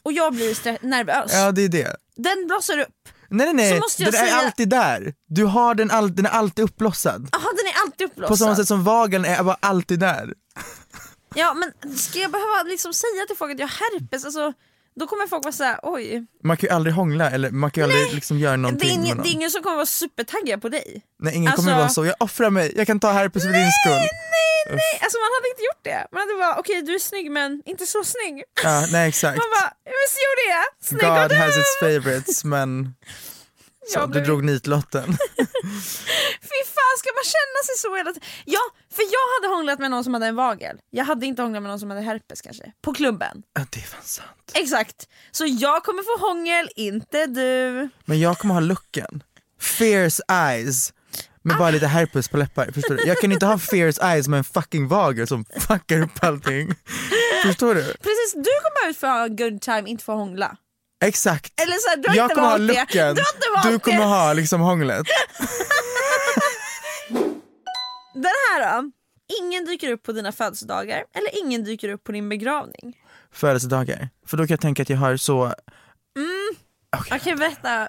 [0.03, 1.31] och jag blir nervös.
[1.33, 1.95] ja det är det.
[2.15, 2.87] Den blossar upp.
[3.29, 5.13] Nej nej nej, jag den är säga- alltid där.
[5.27, 7.29] Du har den, all, den är alltid uppblossad.
[7.31, 8.29] Jaha, den är alltid uppblossad.
[8.29, 10.33] På samma sätt som vageln är bara alltid där.
[11.39, 14.25] Ja men ska jag behöva liksom säga till folk att jag har herpes?
[14.25, 14.53] Alltså,
[14.99, 16.25] då kommer folk vara såhär, oj.
[16.43, 18.95] Man kan ju aldrig hångla eller man kan ju aldrig liksom göra Det någonting är,
[18.97, 19.23] med ingen, någon.
[19.23, 21.01] det är ingen som kommer vara supertaggad på dig.
[21.19, 23.71] Nej ingen kommer alltså- vara så, jag offrar mig, jag kan ta herpes för din
[23.81, 23.93] skull.
[23.93, 26.07] Nej, nej, alltså man hade inte gjort det.
[26.11, 28.43] Man hade bara, okej du är snygg men inte så snygg.
[28.63, 29.37] Ja, nej exakt.
[29.37, 30.65] Man bara, men så gjorde jag.
[30.89, 31.39] Snygg och God dum.
[31.41, 32.93] has its favorites men
[33.93, 35.03] så, Jag du drog nitlotten.
[36.41, 38.29] Fy fan ska man känna sig så hela tiden?
[38.45, 38.59] Ja,
[38.93, 40.77] för jag hade hånglat med någon som hade en vagel.
[40.89, 42.71] Jag hade inte hånglat med någon som hade herpes kanske.
[42.81, 43.43] På klubben.
[43.53, 44.51] Ja, det är fan sant.
[44.53, 45.07] Exakt.
[45.31, 47.89] Så jag kommer få hångel, inte du.
[48.05, 49.23] Men jag kommer ha looken.
[49.59, 50.93] Fierce eyes.
[51.41, 53.03] Med bara lite herpes på läppar, förstår du?
[53.07, 56.75] Jag kan inte ha fierce eyes med en fucking vagel som fuckar upp allting.
[57.45, 57.81] Förstår du?
[57.83, 60.57] Precis, du kommer ut för att ha good time, inte för att hångla.
[61.05, 61.61] Exakt.
[61.61, 63.15] Eller så här, du har jag inte kommer ha looken,
[63.63, 65.07] Du kommer ha liksom hånglet.
[68.13, 68.91] Den här då?
[69.41, 72.97] Ingen dyker upp på dina födelsedagar eller ingen dyker upp på din begravning.
[73.31, 74.09] Födelsedagar.
[74.27, 75.53] För då kan jag tänka att jag har så,
[77.11, 77.87] Okej, berätta.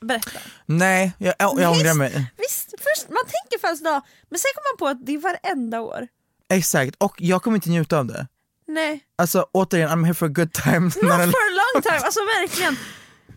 [0.00, 0.38] Berätta.
[0.66, 2.32] nej jag, jag, jag ångrar mig.
[2.36, 6.08] Visst, först, man tänker födelsedag, men sen kommer man på att det är varenda år.
[6.48, 8.26] Exakt, och jag kommer inte njuta av det.
[8.66, 10.80] Nej, Alltså återigen, I'm here for a good time.
[10.80, 12.76] not for a long time, alltså verkligen.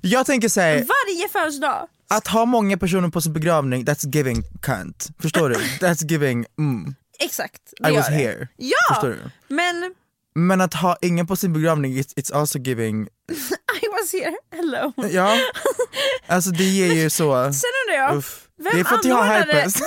[0.02, 1.88] jag tänker säga Varje födelsedag.
[2.10, 5.08] att ha många personer på sin begravning, that's giving cunt.
[5.22, 5.56] Förstår du?
[5.56, 8.14] That's giving, mm, Exakt, det I gör was det.
[8.14, 8.48] here.
[8.58, 9.20] Ja, Förstår du?
[9.56, 9.94] men
[10.36, 13.04] Men att ha ingen på sin begravning, it's, it's also giving,
[13.82, 15.10] I was here alone.
[15.12, 15.38] ja,
[16.28, 18.48] alltså det ger ju så, Sen undrar jag, uff.
[18.58, 19.76] vem Det är för att jag har anordnade- herpes.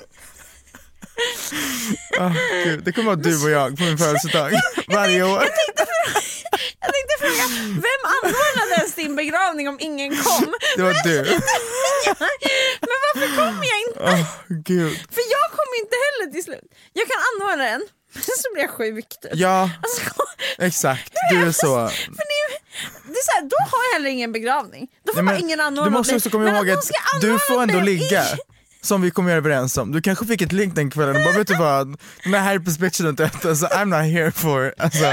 [2.20, 2.32] Åh,
[2.64, 4.52] Gud, det kommer vara du och jag på min födelsedag
[4.88, 5.42] varje år.
[6.80, 7.44] jag tänkte fråga,
[7.88, 10.54] vem anordnade ens din begravning om ingen kom?
[10.76, 11.16] Det var du.
[12.80, 14.00] Men varför kom jag inte?
[14.00, 14.92] Åh Gud.
[15.14, 16.64] För jag kom inte heller till slut.
[16.92, 17.80] Jag kan anordna den,
[18.14, 19.30] men så blir jag sjuk typ.
[19.34, 20.00] Ja, Alltså,
[20.58, 21.12] exakt.
[21.30, 21.88] Du är så.
[21.88, 22.38] för ni,
[23.12, 24.86] det är så här, då har jag heller ingen begravning.
[25.06, 27.62] Då får Nej, men ingen anordna du måste också komma ihåg att ska du får
[27.62, 28.24] ändå ligga.
[28.24, 28.38] i-
[28.82, 29.92] Som vi kommer göra överens om.
[29.92, 33.06] Du kanske fick ett link den kvällen och bara vet du vad, den här herpesbitchen
[33.06, 35.00] har dött, alltså I'm not here for, alltså.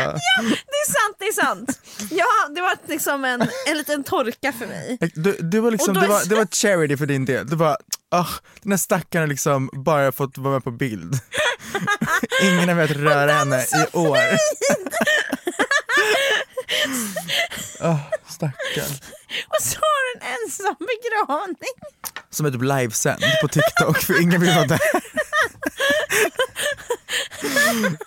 [0.67, 1.79] Det är sant, det är sant.
[2.11, 2.25] Ja,
[2.55, 4.97] det var liksom en, en liten torka för mig.
[5.15, 7.47] Du, du var liksom, då det är var, det var charity för din del.
[7.47, 7.77] Du bara,
[8.11, 8.27] ah,
[8.61, 11.19] den här stackaren har liksom bara fått vara med på bild.
[12.43, 14.17] Ingen har velat röra henne i år.
[17.79, 17.99] oh,
[18.29, 18.93] stackarn.
[19.47, 21.75] Och så har du en ensam begravning.
[22.29, 24.79] Som är typ livesänd på TikTok för ingen vill vara där.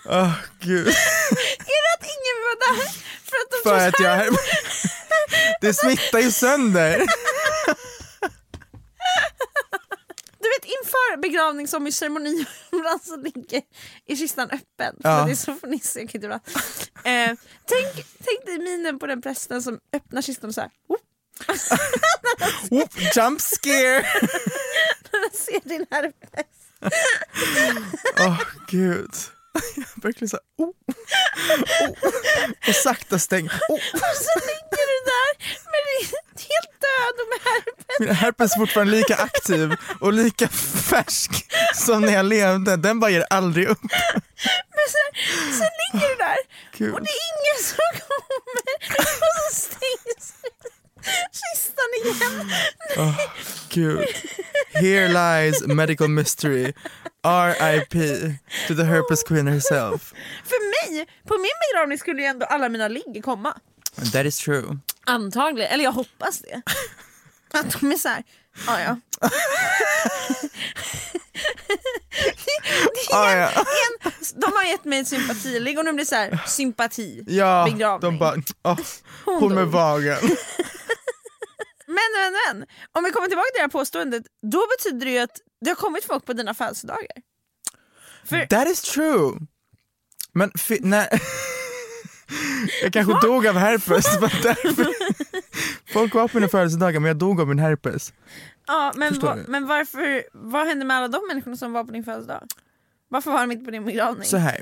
[0.05, 0.87] Åh gud.
[0.87, 2.85] Är det att ingen var där?
[3.29, 4.35] För att de För att jag...
[5.61, 7.05] Det smittar ju sönder.
[10.57, 13.61] Vet inför begravning som i ceremoni ibland så ligger
[14.05, 14.95] i kistan öppen.
[15.03, 15.23] Ja.
[15.25, 16.41] det är så fnissigt ibland.
[17.03, 17.31] Eh,
[17.65, 20.97] tänk, tänk dig minen på den prästen som öppnar kistan och så här, oh,
[22.69, 24.01] Whoop, jump scare.
[25.11, 26.45] när den ser din herpes.
[28.19, 29.11] Åh gud.
[29.75, 30.73] Jag Verkligen så här, oh.
[31.81, 31.91] Oh.
[32.67, 33.47] Och sakta stäng.
[33.47, 33.75] Oh.
[33.93, 35.60] Och så ligger du där
[36.91, 37.99] död med herpes.
[37.99, 40.47] Min herpes är fortfarande lika aktiv och lika
[40.89, 41.31] färsk
[41.75, 42.77] som när jag levde.
[42.77, 43.79] Den bara ger aldrig upp.
[43.81, 45.09] Men sen,
[45.59, 46.37] sen ligger du där
[46.77, 46.93] Gud.
[46.93, 47.77] och det är ingen som
[48.07, 48.73] kommer.
[49.21, 50.33] Och så stängs
[51.31, 52.51] kistan igen.
[52.97, 53.19] Åh,
[53.69, 54.05] Gud.
[54.73, 56.73] Here lies medical mystery.
[57.23, 57.99] R.I.P.
[58.67, 60.13] to the herpes queen herself.
[60.45, 63.57] För mig, på min begravning skulle ju ändå alla mina ligg komma.
[64.13, 64.77] That is true.
[65.05, 66.61] Antagligen, eller jag hoppas det.
[67.59, 68.23] Att de är såhär,
[68.67, 68.97] ja ja.
[73.09, 73.49] det Ah, är ja.
[73.49, 78.11] en, de har gett mig ett sympatiligg och nu blir det såhär sympati Ja, begravning.
[78.11, 78.79] de bara, åh,
[79.25, 79.71] Hon hon med dog.
[79.73, 80.17] vagen.
[81.87, 85.19] Men men men, om vi kommer tillbaka till det här påståendet, då betyder det ju
[85.19, 87.07] att det har kommit folk på dina födelsedagar.
[88.25, 89.31] För, That is true.
[90.33, 91.07] Men fi- när...
[92.81, 94.05] Jag kanske dog av herpes.
[95.93, 98.13] Folk var på mina födelsedagar men jag dog av min herpes.
[98.67, 102.03] ja, men, va, men varför, vad hände med alla de människorna som var på din
[102.03, 102.43] födelsedag?
[103.09, 104.23] Varför var de inte på din begravning?
[104.25, 104.61] Så här.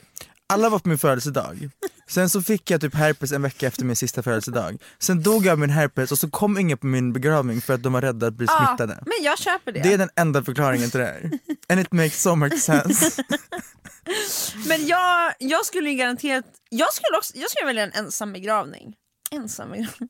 [0.50, 1.70] Alla var på min födelsedag.
[2.08, 4.82] Sen så fick jag typ herpes en vecka efter min sista födelsedag.
[5.00, 7.84] Sen dog jag av min herpes och så kom ingen på min begravning för att
[7.84, 9.04] de var rädda att bli Ja, smittade.
[9.06, 9.80] men jag köper det.
[9.80, 11.32] Det är den enda förklaringen till det här.
[11.70, 13.24] And it makes so much sense.
[14.68, 18.96] Men jag, jag skulle garanterat, jag skulle också, jag skulle välja en ensam begravning.
[19.32, 20.10] Ensam begravning.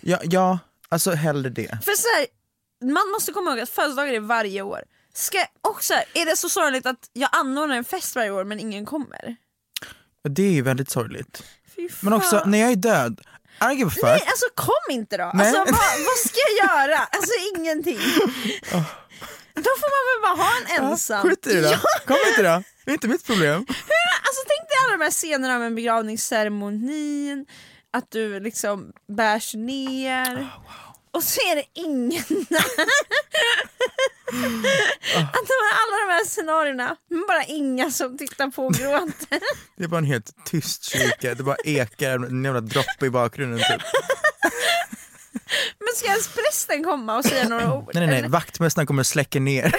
[0.00, 1.78] Ja, ja alltså hellre det.
[1.84, 2.26] För så här,
[2.92, 4.80] man måste komma ihåg att födelsedagar är varje år.
[5.14, 5.38] Ska,
[5.68, 8.60] och så här, är det så sorgligt att jag anordnar en fest varje år men
[8.60, 9.36] ingen kommer?
[10.28, 11.42] Det är ju väldigt sorgligt.
[12.00, 13.20] Men också, när jag är död,
[13.72, 14.02] I give a fuck.
[14.02, 15.24] Nej alltså kom inte då!
[15.24, 15.66] Alltså, vad,
[16.08, 16.98] vad ska jag göra?
[16.98, 17.98] Alltså ingenting.
[19.54, 21.22] Då får man väl bara ha en ensam.
[21.28, 21.68] Skit i det då.
[21.68, 22.62] Ja, Kom inte då.
[22.84, 23.56] Det är inte mitt problem.
[23.68, 27.46] alltså tänk dig alla de här scenerna med begravningsceremonin,
[27.92, 30.48] att du liksom bärs ner.
[31.16, 32.58] Och så är det ingen där.
[35.16, 35.50] Att
[35.80, 39.40] alla de här scenarierna, men bara inga som tittar på och gråter.
[39.76, 43.58] Det är bara en helt tyst kyrka, det bara ekar en jävla droppe i bakgrunden
[43.58, 43.82] typ.
[45.78, 47.90] Men ska ens prästen komma och säga några ord?
[47.94, 49.74] Nej nej nej, vaktmästaren kommer släcka ner.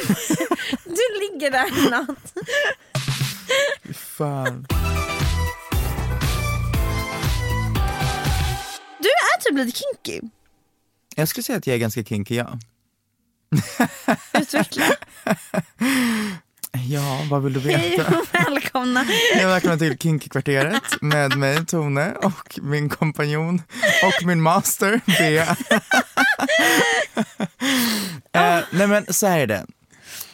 [0.84, 2.34] Du ligger där i natt.
[3.96, 4.66] Fan.
[9.00, 10.22] Du är typ lite kinky.
[11.20, 12.60] Jag skulle säga att jag är ganska kinky ja.
[14.42, 14.86] Utveckla.
[16.90, 18.20] Ja, vad vill du Hej veta?
[18.20, 19.06] och välkomna.
[19.38, 23.62] Jag välkomna till Kinky-kvarteret med mig Tone och min kompanjon
[24.04, 25.44] och min master Bea.
[28.34, 29.66] eh, nej men så här är det.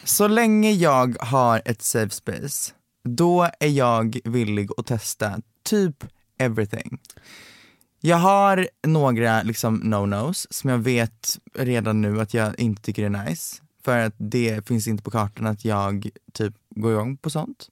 [0.04, 2.72] Så länge jag har ett safe space,
[3.08, 6.04] då är jag villig att testa typ
[6.38, 6.98] everything.
[8.06, 13.24] Jag har några liksom no-nos som jag vet redan nu att jag inte tycker är
[13.26, 13.62] nice.
[13.84, 17.68] För att det finns inte på kartan att jag typ gå igång på sånt.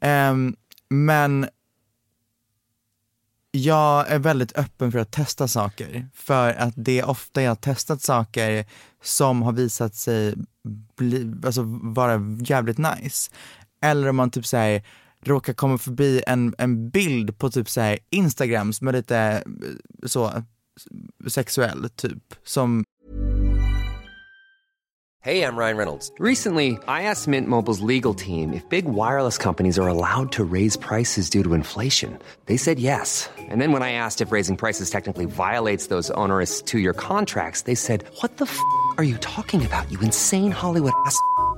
[0.00, 0.56] Ehm,
[0.88, 1.48] men
[3.50, 6.08] jag är väldigt öppen för att testa saker.
[6.14, 8.66] För att det är ofta jag har testat saker
[9.02, 10.34] som har visat sig
[10.96, 13.30] bli, alltså, vara jävligt nice.
[13.82, 14.82] Eller om man typ säger
[15.28, 20.06] råkar komma förbi en, en bild på typ så här Instagram som är lite eh,
[20.06, 20.42] så
[21.28, 22.34] sexuell typ.
[22.44, 22.84] Som
[25.24, 26.12] Hej, jag Ryan Reynolds.
[26.18, 30.76] Recently, I asked Mint Mobile's legal team if big wireless companies are allowed to raise
[30.76, 32.18] prices due to inflation.
[32.44, 33.30] They said yes.
[33.48, 37.62] And then when I asked if raising prices technically violates those onerous two year contracts,
[37.62, 38.58] they said, What the f
[38.98, 41.18] are you talking about, you insane Hollywood ass?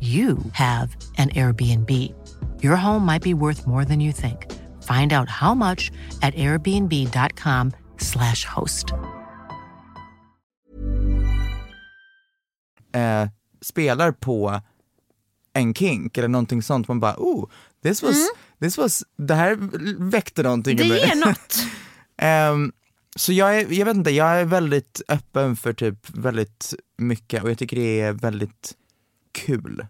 [0.00, 1.90] you have an Airbnb.
[2.62, 4.46] Your home might be worth more than you think.
[4.82, 5.90] Find out how much
[6.22, 8.92] at airbnb.com/slash host.
[12.94, 13.28] eh,
[13.60, 14.60] spelar på
[15.52, 17.50] en kink eller någonting sånt, man bara oh,
[17.82, 18.16] this was,
[18.60, 19.58] this was, det här
[20.10, 21.56] väckte någonting Det ger något.
[22.22, 22.72] Ehm,
[23.16, 27.50] så jag är, jag vet inte, jag är väldigt öppen för typ väldigt mycket och
[27.50, 28.72] jag tycker det är väldigt
[29.32, 29.86] kul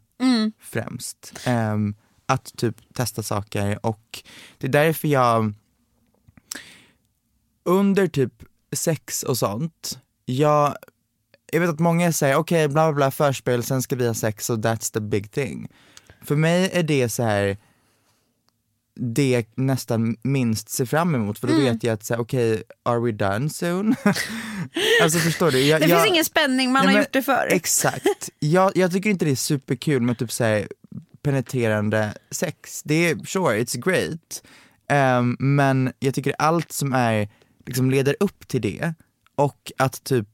[0.61, 1.33] främst.
[1.45, 1.95] Ehm,
[2.27, 4.23] att typ testa saker och
[4.59, 5.53] det är därför jag
[7.65, 8.33] under typ
[8.73, 10.75] sex och sånt, jag,
[11.53, 14.51] jag vet att många säger okej bla bla bla förspel, sen ska vi ha sex
[14.51, 15.69] och that's the big thing.
[16.23, 17.59] För mig är det så här
[18.97, 21.65] det jag nästan minst ser fram emot för då Mm.
[21.65, 23.95] vet jag att säga okej, are we done soon?
[25.03, 25.61] alltså förstår du?
[25.63, 27.49] Jag, Det jag, finns ingen spänning, man Nej, har men gjort det förr.
[27.51, 28.31] Exakt.
[28.39, 30.69] Jag, jag tycker inte det är superkul med typ såhär
[31.23, 32.83] penetrerande sex.
[32.85, 34.43] Det är sure, it's great.
[34.89, 37.29] Ehm, men jag tycker allt som är,
[37.67, 38.95] liksom leder upp till det
[39.35, 40.29] och att typ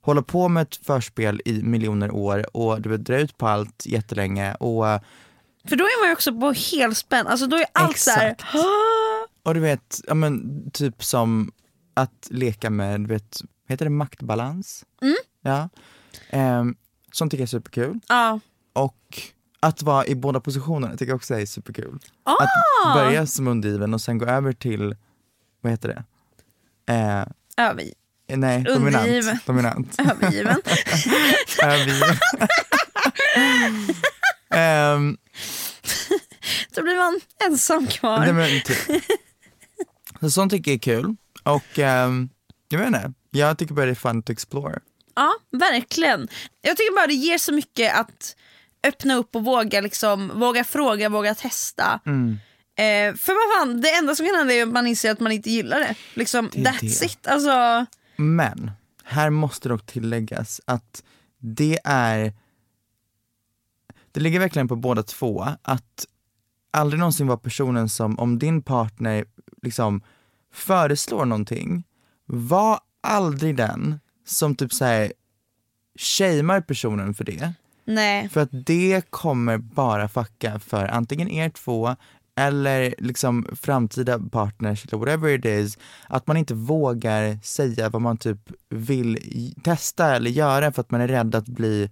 [0.00, 4.54] hålla på med ett förspel i miljoner år och du dra ut på allt jättelänge
[4.54, 5.00] och,
[5.68, 8.36] För då är man ju också på helspänn, alltså då är allt såhär
[9.42, 11.52] och du vet, ja men typ som
[11.94, 14.84] att leka med, vet, heter det maktbalans?
[15.02, 15.16] Mm.
[15.42, 15.68] Ja.
[16.60, 16.76] Um,
[17.12, 18.00] sånt tycker jag är superkul.
[18.08, 18.40] Ja.
[18.72, 19.20] Och
[19.60, 21.98] att vara i båda positionerna tycker jag också är superkul.
[22.22, 22.36] Ah!
[22.86, 24.96] Att börja som undergiven och sen gå över till,
[25.60, 26.04] vad heter det?
[26.92, 27.84] Eh, Över,
[28.36, 29.38] nej, Undergiven.
[29.46, 29.96] dominant.
[29.96, 30.00] dominant.
[30.00, 30.56] övergiven.
[31.62, 32.16] Övergiven.
[34.52, 35.16] Ehm,
[36.74, 38.18] Då blir man ensam kvar.
[38.20, 39.02] nej, men typ.
[40.20, 41.16] Så sånt tycker jag är kul.
[41.42, 42.28] Och ehm,
[42.68, 44.78] jag vet inte, jag tycker bara det är fun to explore.
[45.14, 46.28] Ja, verkligen.
[46.62, 48.36] Jag tycker bara det ger så mycket att
[48.86, 52.00] öppna upp och våga, liksom, våga fråga, våga testa.
[52.06, 52.38] Mm.
[52.76, 55.32] Eh, för vad fan, det enda som kan hända är att man inser att man
[55.32, 55.94] inte gillar det.
[56.14, 57.06] Liksom, Det that's det.
[57.06, 57.26] it.
[57.26, 57.86] Alltså,
[58.16, 58.70] Men,
[59.04, 61.02] här måste dock tilläggas att
[61.38, 62.32] det är
[64.12, 66.06] Det ligger verkligen på båda två att
[66.70, 69.24] aldrig någonsin vara personen som, om din partner
[69.62, 70.02] liksom
[70.52, 71.84] föreslår någonting,
[72.26, 75.12] var aldrig den som typ såhär
[75.98, 77.52] shamear personen för det.
[77.84, 78.28] nej.
[78.28, 81.96] För att det kommer bara fucka för antingen er två
[82.36, 85.78] eller liksom framtida partners eller whatever it is,
[86.08, 89.18] att man inte vågar säga vad man typ vill
[89.62, 91.90] testa eller göra för att man är rädd att bli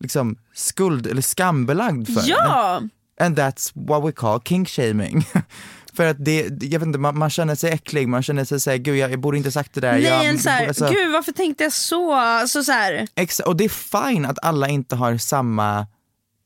[0.00, 2.22] liksom skuld eller skambelagd för.
[2.28, 2.82] Ja!
[3.20, 5.26] And that's what we call kink shaming.
[5.96, 8.76] för att det, jag vet inte, man, man känner sig äcklig, man känner sig såhär,
[8.76, 9.92] gud jag, jag borde inte sagt det där.
[9.92, 12.12] Nej, jag, en så här, alltså- gud varför tänkte jag så?
[12.12, 13.68] Alltså, så här, Exa- och det är
[14.12, 15.86] fine att alla inte har samma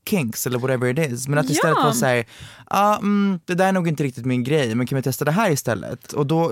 [0.09, 1.27] kinks eller whatever it is.
[1.27, 1.83] Men att istället Ja.
[1.83, 2.25] vara såhär,
[2.65, 5.31] ah, mm, det där är nog inte riktigt min grej men kan vi testa det
[5.31, 6.13] här istället?
[6.13, 6.51] Och då,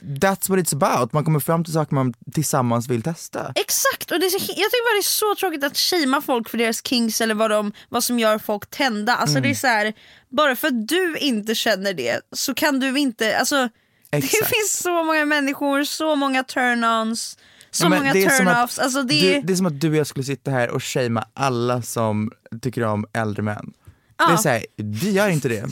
[0.00, 1.12] that's what it's about.
[1.12, 3.52] Man kommer fram till saker man tillsammans vill testa.
[3.54, 6.48] Exakt, och det är så, jag tycker bara det är så tråkigt att shamea folk
[6.48, 9.16] för deras kinks eller vad, de, vad som gör folk tända.
[9.16, 9.42] Alltså Mm.
[9.42, 9.92] det är så här,
[10.28, 13.56] bara för att du inte känner det så kan du inte, alltså
[14.10, 14.46] det Exakt.
[14.54, 17.38] finns så många människor, så många turn-ons,
[17.70, 18.78] så Ja, många det turn-offs.
[18.80, 21.24] Alltså det, Du, det är som att du och jag skulle sitta här och shamea
[21.34, 22.30] alla som
[22.62, 23.72] tycker om äldre män.
[24.18, 24.36] Det är Ja.
[24.38, 25.64] såhär, vi gör inte det.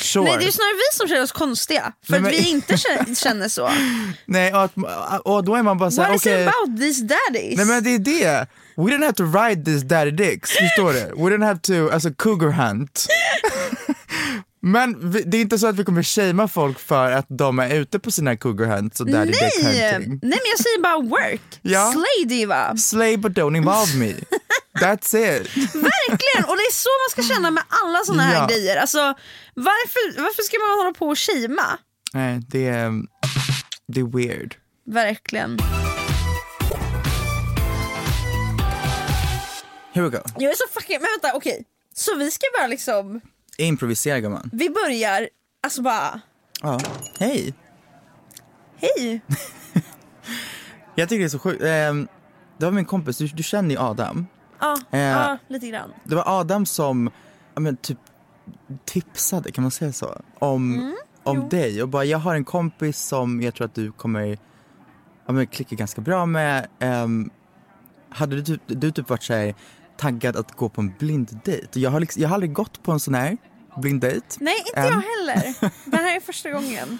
[0.00, 0.24] Sure.
[0.24, 2.76] Nej det är snarare vi som känner oss konstiga för Nej, att men- vi inte
[3.16, 3.70] känner, så.
[4.26, 4.72] Nej, och, att,
[5.24, 6.42] och då är man bara såhär, What is okej.
[6.42, 7.56] it about these daddies?
[7.56, 8.46] Nej men det är det.
[8.76, 11.00] We didn't have to ride this daddy dicks, förstår du?
[11.00, 13.06] We didn't have to, alltså cougar hunt.
[14.60, 17.74] Men vi, det är inte så att vi kommer shamea folk för att de är
[17.74, 19.92] ute på sina cougar hunts och daddy dick Nej!
[19.92, 20.10] hunting.
[20.10, 21.92] Nej men jag säger bara work, Ja.
[21.92, 22.76] slay diva.
[22.76, 24.14] Slay but don't involve me.
[24.80, 25.56] That's it.
[25.74, 26.44] Verkligen!
[26.48, 28.46] Och det är så man ska känna med alla såna här Ja.
[28.46, 28.76] grejer.
[28.76, 28.98] Alltså,
[29.54, 31.78] varför, varför ska man hålla på och shama?
[32.12, 32.92] Nej, det är,
[33.88, 34.54] det är weird.
[34.86, 35.58] Verkligen.
[39.92, 40.22] Here we go.
[40.38, 40.98] Jag är så fucking...
[41.00, 41.64] Men vänta, okej.
[41.94, 43.20] Så vi ska bara liksom...
[43.58, 44.50] Improvisera gumman.
[44.52, 45.28] Vi börjar,
[45.62, 46.20] alltså bara...
[46.62, 46.80] Ja.
[47.18, 47.54] Hej.
[48.80, 49.20] Hej!
[50.94, 51.62] Jag tycker det är så sjukt.
[51.62, 52.08] Ehm,
[52.58, 54.26] det var min kompis, du, du känner ju Adam.
[54.60, 55.00] Ja, Eh.
[55.00, 55.90] ja, lite grann.
[56.04, 57.10] Det var Adam som,
[57.54, 57.98] men typ
[58.84, 60.20] tipsade, kan man säga så?
[60.38, 63.92] Om, Mm, om dig och bara jag har en kompis som jag tror att du
[63.92, 64.38] kommer
[65.26, 66.66] ja, men klicka ganska bra med.
[66.78, 67.30] Ehm,
[68.08, 69.54] hade du typ, du typ varit såhär
[69.96, 71.80] taggad att gå på en blind date?
[71.80, 73.36] Jag har, liksom, jag har aldrig gått på en sån här
[73.76, 74.20] blind date.
[74.40, 74.86] Nej, inte Än.
[74.86, 75.54] jag heller.
[75.90, 76.98] Det här är första gången.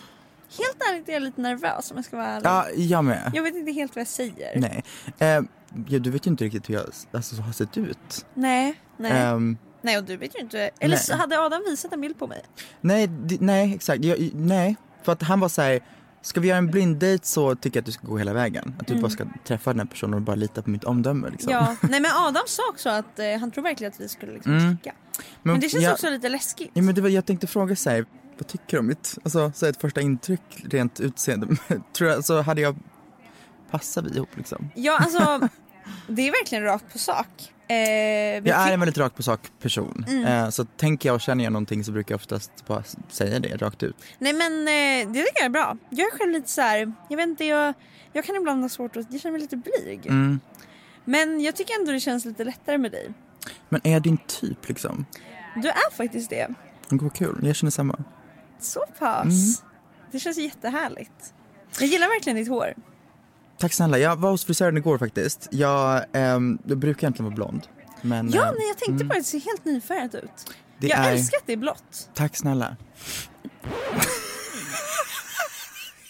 [0.59, 2.47] Helt ärligt är jag lite nervös om jag ska vara ärlig.
[2.49, 3.31] Ja, jag med.
[3.35, 4.61] Jag vet inte helt vad jag säger.
[4.61, 4.85] Nej.
[5.19, 5.49] Ehm,
[5.89, 8.27] ja, du vet ju inte riktigt hur jag alltså, har sett ut.
[8.35, 9.13] Nej, nej.
[9.13, 10.71] Ehm, nej och du vet ju inte.
[10.81, 12.43] Eller så hade Adam visat en bild på mig?
[12.81, 14.05] Nej, d- nej exakt.
[14.05, 15.81] Jag, nej, för att han var så här.
[16.23, 18.75] Ska vi göra en blind date så tycker jag att du ska gå hela vägen.
[18.81, 21.31] Att du bara ska träffa den här personen och bara lita på mitt omdöme.
[21.31, 21.53] Liksom.
[21.53, 21.65] Mm.
[21.65, 24.53] Ja, nej men Adam sa också att eh, han tror verkligen att vi skulle liksom
[24.53, 24.77] Mm.
[24.77, 24.97] klicka.
[25.43, 26.71] Men det känns jag, också lite läskigt.
[26.75, 28.05] Ja, men det var, jag tänkte fråga så här,
[28.39, 31.57] vad tycker du om mitt, alltså så ett första intryck rent utseende?
[31.93, 32.77] Tror jag, så hade jag,
[33.71, 34.71] passar vi ihop liksom?
[34.75, 35.49] Ja alltså,
[36.09, 37.53] det är verkligen rakt på sak.
[37.69, 40.05] Eh, Jag är en väldigt rakt på sak person.
[40.09, 40.25] Mm.
[40.25, 43.57] Eh, så tänker jag och känner jag någonting så brukar jag oftast bara säga det
[43.57, 43.97] rakt ut.
[44.19, 45.77] Nej men eh, det tycker jag är bra.
[45.91, 47.75] Jag är själv lite så här, jag vet inte, jag,
[48.13, 50.07] jag kan ibland ha svårt att, jag känner mig lite blyg.
[50.07, 50.41] Mm.
[51.05, 53.13] Men jag tycker ändå det känns lite lättare med dig.
[53.69, 55.07] Men är jag din typ liksom?
[55.57, 56.49] Du är faktiskt det.
[56.89, 57.99] Vad kul, jag känner samma.
[58.67, 59.25] Så pass.
[59.25, 59.71] Mm.
[60.13, 61.35] Det känns jättehärligt.
[61.81, 62.75] Jag gillar verkligen ditt hår.
[63.59, 65.49] Tack snälla, jag var hos frisören igår faktiskt.
[65.51, 67.67] Jag, ehm, jag brukar egentligen vara blond.
[68.03, 70.55] Men, Ja, eh, nej, jag tänkte bara att det ser helt nyfärgat ut.
[70.79, 71.13] det jag är...
[71.13, 72.11] älskar att det är blått.
[72.15, 72.77] Tack snälla.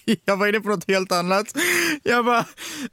[0.24, 1.46] jag var inne på något helt annat.
[2.02, 2.44] Jag bara,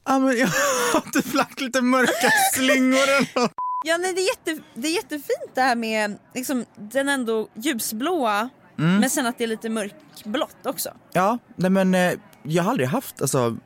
[0.03, 0.47] ah, men jag
[0.93, 3.51] har typ lagt lite mörka slingor eller något.
[3.86, 8.49] Ja, nej, det, är jätte, det är jättefint det här med liksom, den ändå ljusblåa
[8.78, 9.00] Mm.
[9.00, 10.90] men sen att det är lite mörkblått också.
[11.14, 12.14] Ja, nej men eh,
[12.44, 13.58] jag har aldrig haft alltså,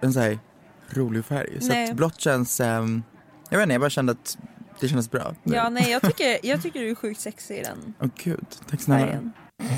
[0.00, 0.38] en sån här
[0.88, 1.60] rolig färg.
[1.60, 1.90] Så Nej.
[1.90, 3.02] att blått känns, ehm,
[3.48, 4.38] jag vet inte, jag bara kände att
[4.80, 5.34] det kändes bra.
[5.42, 5.54] nu.
[5.56, 8.80] Ja, nej, jag tycker, jag tycker du är sjukt sexig i den Åh gud, tack
[8.80, 9.06] snälla.
[9.06, 9.32] färgen.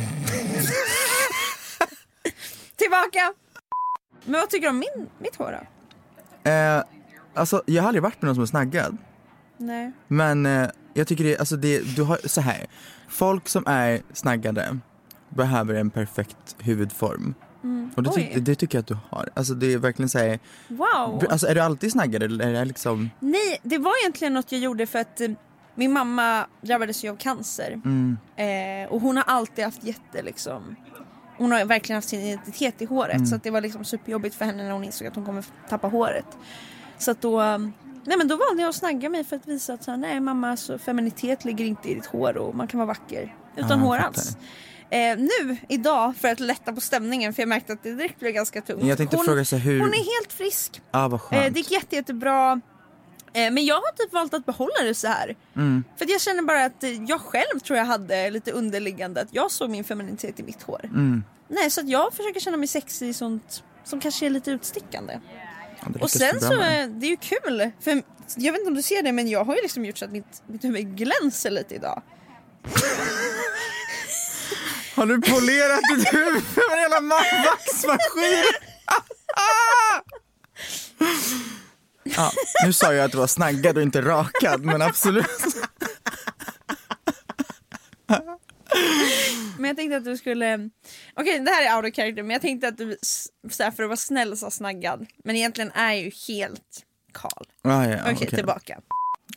[2.77, 3.33] Tillbaka!
[4.25, 5.59] Men vad tycker du om min, mitt hår
[6.45, 6.51] då?
[6.51, 6.83] Eh,
[7.35, 8.97] alltså jag har aldrig varit med någon som är snaggad.
[9.57, 9.93] Nej.
[10.09, 12.67] Men eh, jag tycker det, alltså det, du har, så här.
[13.09, 14.79] Folk som är snaggade
[15.29, 17.35] behöver en perfekt huvudform.
[17.97, 18.45] Och det, ty, Mm.
[18.45, 19.29] Det tycker jag att du har.
[19.35, 20.39] Alltså det är verkligen så här,
[20.69, 21.25] Wow!
[21.31, 24.61] alltså är du alltid snaggad eller är det liksom, Nej, det var egentligen något jag
[24.61, 25.29] gjorde för att eh,
[25.75, 27.73] min mamma drabbades ju av cancer.
[27.85, 30.77] mm, Eh, och hon har alltid haft jätte liksom
[31.37, 33.27] hon har verkligen haft sin identitet i håret Mm.
[33.27, 36.27] så det var liksom superjobbigt för henne när hon insåg att hon kommer tappa håret.
[36.99, 37.73] Så att då, um,
[38.05, 40.21] nej men då valde jag att snagga mig för att visa att så här, nej
[40.21, 43.77] mamma så feminitet ligger inte i ditt hår och man kan vara vacker utan jag
[43.77, 44.37] hår alls.
[44.91, 48.33] Eh, nu, idag, för att lätta på stämningen för jag märkte att det direkt blev
[48.33, 48.85] ganska tungt.
[48.85, 50.83] jag tänkte hon, fråga här, hur, hon är helt frisk.
[50.91, 51.55] ah, vad Eh, skönt.
[51.55, 52.61] det gick jätte, jättebra.
[53.33, 55.37] Eh, men jag har typ valt att behålla det så här.
[55.57, 55.85] Mm.
[55.97, 59.51] För jag känner bara att eh, jag själv tror jag hade lite underliggande att jag
[59.51, 60.81] såg min femininitet i mitt hår.
[60.85, 61.25] Mm.
[61.49, 65.19] Nej, så att jag försöker känna mig sexig i sånt som kanske är lite utstickande.
[66.01, 67.71] Och sen så, är det är ju kul.
[67.81, 68.03] För
[68.37, 70.11] jag vet inte om du ser det men jag har ju liksom gjort så att
[70.11, 72.03] mitt, mitt huvud glänser lite idag.
[74.95, 77.01] har du polerat ditt huvud med hela
[77.45, 78.45] vaxmaskinen?
[82.17, 82.33] ja,
[82.65, 85.27] nu sa jag att du var snaggad och inte rakad men absolut.
[89.59, 90.71] men jag tänkte att du skulle
[91.17, 92.97] Okej, det här är out of character, men jag tänkte att du
[93.51, 95.07] så här, för att vara snäll sa snaggad.
[95.25, 97.47] Men egentligen är jag ju helt kal.
[97.63, 98.29] Ah, ja, Okej, okej.
[98.29, 98.81] tillbaka.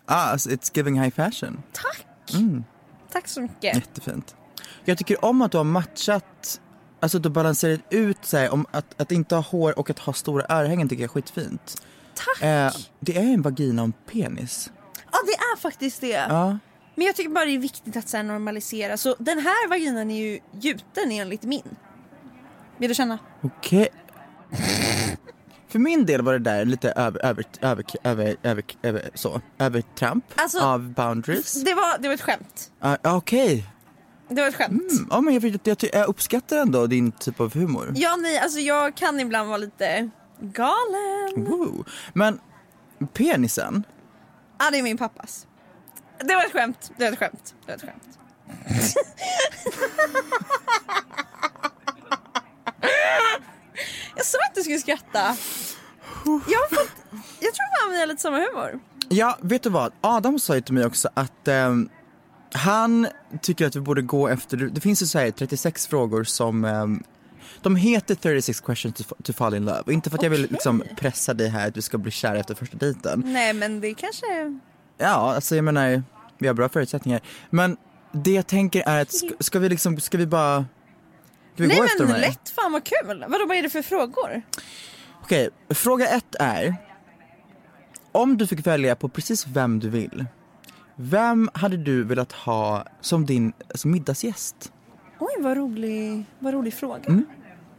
[0.06, 1.64] Ah, alltså, it's giving high fashion.
[1.72, 2.06] Tack!
[2.34, 2.64] Mm.
[3.12, 3.76] Tack så mycket.
[3.76, 4.36] Jättefint.
[4.86, 6.62] Jag tycker om att du har matchat,
[7.00, 10.00] alltså att du balanserat ut så här, om att, att inte ha hår och att
[10.00, 11.82] ha stora örhängen tycker jag är skitfint.
[12.16, 12.42] Tack!
[12.42, 14.72] Eh, det är en vagina och en penis.
[15.12, 16.08] Ja, det är faktiskt det.
[16.30, 16.58] Ja.
[16.98, 18.98] Men jag tycker bara det är viktigt att så normalisera.
[18.98, 21.76] Så den här vaginan är ju gjuten enligt min.
[22.78, 23.20] Vill du känna?
[23.42, 23.88] Okej.
[25.68, 30.26] För min del var det där lite över, över, över, över, över, över så, övertramp
[30.36, 31.64] Alltså- av boundaries.
[31.64, 32.72] Det var, det var ett skämt.
[32.80, 33.66] Ah, Okej.
[34.30, 34.92] Det var ett skämt.
[34.92, 37.94] Mm, ja, men jag, jag, jag uppskattar ändå din typ av humor.
[37.96, 41.46] Ja, nej, alltså jag kan ibland vara lite galen.
[41.46, 41.86] Woo.
[42.14, 42.40] Men
[43.14, 43.84] penisen,
[44.60, 45.47] Ja, det är min pappas.
[46.20, 46.92] Det var ett skämt.
[46.98, 47.56] Det var ett skämt.
[47.66, 48.04] Det var ett skämt.
[54.16, 55.38] jag sa att du skulle skratta.
[56.26, 56.92] Jag, fått,
[57.40, 58.80] jag tror fan vi har lite samma humor.
[59.10, 59.94] Ja, vet du vad?
[60.02, 61.90] Adam sa ju till mig också att ehm,
[62.54, 63.08] han
[63.42, 67.04] tycker att vi borde gå efter, det finns ju så här 36 frågor som ehm,
[67.62, 69.82] de heter 36 questions to, to fall in love.
[69.86, 72.36] Och inte för att jag vill liksom pressa dig här att du ska bli kär
[72.36, 73.24] efter första dejten.
[73.26, 74.60] Nej, men det kanske...
[74.98, 76.04] Ja, alltså jag menar,
[76.38, 77.22] vi har bra förutsättningar.
[77.50, 77.78] Men
[78.12, 80.66] det jag tänker är att ska, ska vi liksom, ska vi bara
[81.54, 82.22] Ska vi Nej gå efter de men här?
[82.22, 83.26] lätt, fan vad kul.
[83.28, 84.42] Vadå, vad är det för frågor?
[85.24, 86.76] Okej, fråga ett är
[88.12, 90.26] Om du fick välja på precis vem du vill
[90.96, 94.72] Vem hade du velat ha som din som middagsgäst?
[95.20, 97.04] Oj, vad rolig, vad rolig fråga.
[97.06, 97.26] Mm.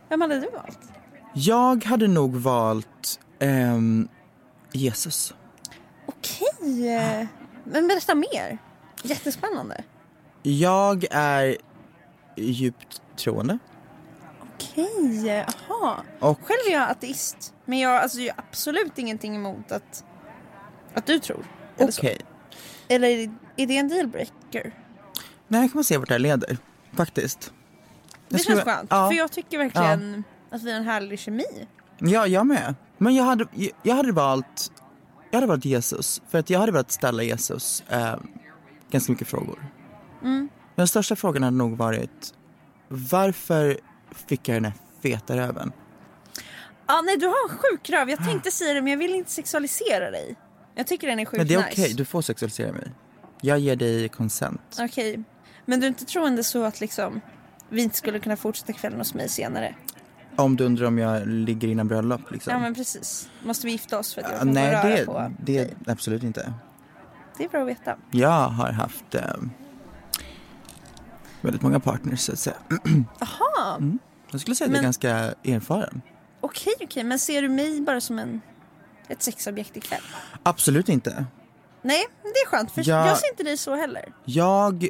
[0.08, 0.78] Vem hade du valt?
[1.34, 4.08] Jag hade nog valt ehm,
[4.72, 5.34] Jesus.
[6.60, 7.26] Okej, eh,
[7.64, 8.58] men berätta mer.
[9.02, 9.84] Jättespännande.
[10.42, 11.56] Jag är
[12.36, 13.58] djupt troende.
[14.54, 15.96] Okej, jaha.
[16.20, 17.54] Och Själv är jag ateist.
[17.64, 20.04] Men jag alltså, jag har absolut ingenting emot att,
[20.94, 21.44] att du tror.
[21.78, 22.20] Okej,
[22.88, 24.72] eller är det- är det en dealbreaker?
[25.48, 26.58] nej kan man se vart det här leder.
[26.92, 27.40] Faktiskt.
[28.10, 28.88] Det Jag skulle- känns skönt.
[28.90, 31.66] Ja, För jag tycker verkligen att vi har en härlig kemi.
[31.98, 32.74] ja, jag med.
[32.98, 33.46] Men jag hade,
[33.82, 34.72] jag hade valt
[35.30, 36.22] jag hade valt Jesus.
[36.28, 38.28] För att jag hade velat ställa Jesus ehm,
[38.90, 39.72] ganska mycket frågor.
[40.22, 40.48] Mm.
[40.74, 42.34] Den största frågan hade nog varit
[42.88, 43.80] varför
[44.28, 45.72] fick jag den här feta röven?
[46.86, 48.10] Ja, nej, du har en sjuk röv.
[48.10, 50.36] Jag tänkte säga det men jag vill inte sexualisera dig.
[50.74, 51.82] Jag tycker den är sjukt Men det är nice.
[51.82, 52.92] okej, du får sexualisera mig.
[53.40, 54.76] Jag ger dig consent.
[54.80, 55.22] Okej,
[55.66, 57.20] men du är inte troende så att liksom
[57.68, 59.74] vi inte skulle kunna fortsätta kvällen hos mig senare?
[60.38, 62.52] Om du undrar om jag ligger innan bröllop liksom.
[62.52, 63.30] Ja men precis.
[63.44, 65.76] Måste vi gifta oss för att jag får Nej, röra det, på det dig?
[65.86, 66.52] absolut inte.
[67.38, 67.96] Det är bra att veta.
[68.10, 69.22] Jag har haft eh,
[71.40, 72.56] väldigt många partners så att säga.
[73.20, 73.98] Aha, Mm.
[74.30, 75.10] Jag skulle säga att jag är Men- ganska
[75.44, 76.02] erfaren.
[76.40, 77.04] okej okej.
[77.04, 78.40] Men ser du mig bara som en,
[79.08, 80.02] ett sexobjekt ikväll?
[80.42, 81.24] Absolut inte.
[81.82, 84.12] Nej, det är skönt för Jag- jag ser inte dig så heller.
[84.24, 84.88] Jag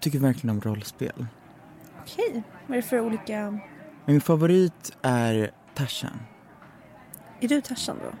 [0.00, 1.26] tycker verkligen om rollspel.
[2.02, 3.58] Okej, vad är det för olika...
[4.08, 6.20] Min favorit är Tarzan.
[7.40, 8.12] Är du Tarzan då?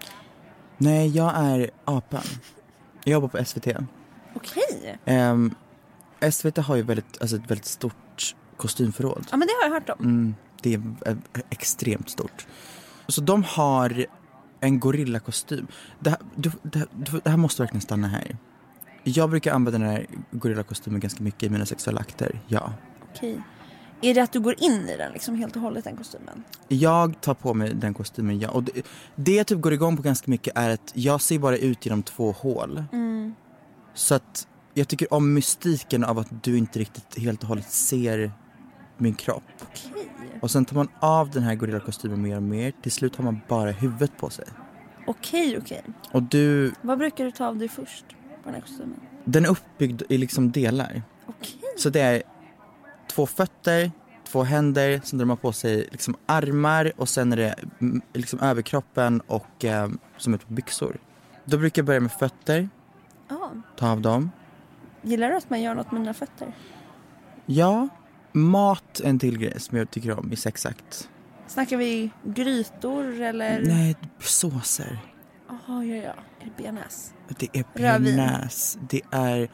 [0.78, 2.22] Nej, jag är apan.
[3.04, 3.66] Jag jobbar på SVT.
[4.34, 5.54] Okej, Ehm,
[6.32, 9.26] SVT har ju väldigt, alltså ett väldigt stort kostymförråd.
[9.30, 10.04] ja men det har jag hört om.
[10.04, 11.16] Mm, det är eh,
[11.50, 12.46] extremt stort.
[13.06, 14.06] Så de har
[14.60, 15.66] en gorillakostym.
[16.00, 16.86] Det här, du, det,
[17.24, 18.36] det här måste verkligen stanna här.
[19.04, 22.72] Jag brukar använda den här gorillakostymen ganska mycket i mina sexuella akter, ja.
[23.14, 23.42] Okej.
[24.00, 26.44] Är det att du går in i den liksom helt och hållet, den kostymen?
[26.68, 28.50] Jag tar på mig den kostymen, ja.
[28.50, 28.72] Och det,
[29.14, 32.02] det jag typ går igång på ganska mycket är att jag ser bara ut genom
[32.02, 32.84] två hål.
[32.92, 33.34] Mm.
[33.94, 38.32] Så att jag tycker om mystiken av att du inte riktigt helt och hållet ser
[38.98, 39.42] min kropp.
[39.62, 40.08] Okej.
[40.42, 42.72] Och sen tar man av den här gorillakostymen mer och mer.
[42.82, 44.44] Till slut har man bara huvudet på sig.
[45.06, 45.82] Okej, okej.
[46.12, 49.00] Och du, Vad brukar du ta av dig först på den här kostymen?
[49.24, 51.02] den är uppbyggd i liksom delar.
[51.26, 51.60] Okej.
[51.76, 52.22] Så det är
[53.08, 53.90] två fötter,
[54.24, 57.54] två händer, sen drar man på sig liksom armar och sen är det
[58.14, 60.96] liksom överkroppen och eh, som ett par byxor.
[61.44, 62.68] Då brukar jag börja med fötter,
[63.28, 63.50] Ja.
[63.76, 64.30] ta av dem.
[65.02, 66.52] Gillar du att man gör något med dina fötter?
[67.46, 67.88] Ja,
[68.32, 71.08] mat är en till grej som jag tycker om i sexakt.
[71.46, 73.60] Snackar vi grytor eller?
[73.64, 74.98] Nej, såser.
[75.48, 76.14] Jaha, ja, ja.
[76.40, 77.12] Är det bearnaise?
[77.38, 78.78] Det är bearnaise.
[78.90, 79.48] Det är...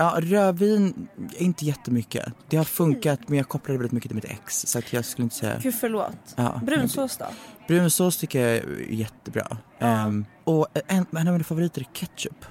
[0.00, 2.32] Ja, rödvin, inte jättemycket.
[2.48, 4.60] Det har funkat men jag kopplar det väldigt mycket till mitt ex.
[4.66, 5.58] Så att jag skulle inte säga...
[5.62, 6.34] Gud förlåt.
[6.36, 7.24] Ja, Brunsås då?
[7.68, 9.56] Brunsås tycker jag är jättebra.
[9.78, 12.44] Ehm, och en, en av mina favoriter är ketchup.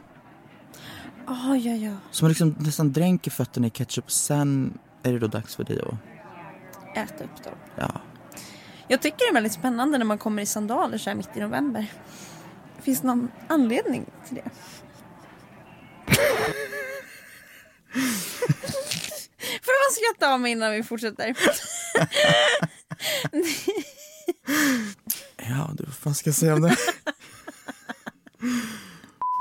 [1.28, 1.94] Ja, ja, ja.
[2.12, 4.12] Så man liksom nästan dränker fötterna i ketchup.
[4.12, 7.54] Sen är det då dags för dig att äta upp dem.
[7.76, 7.92] Ja.
[8.88, 11.40] Jag tycker det är väldigt spännande när man kommer i sandaler så här mitt i
[11.40, 11.86] november.
[12.82, 14.50] Finns det någon anledning till det?
[19.64, 21.36] Får jag bara skratta av mig innan vi fortsätter?
[25.50, 26.76] Ja, du, vad fan ska jag säga om det?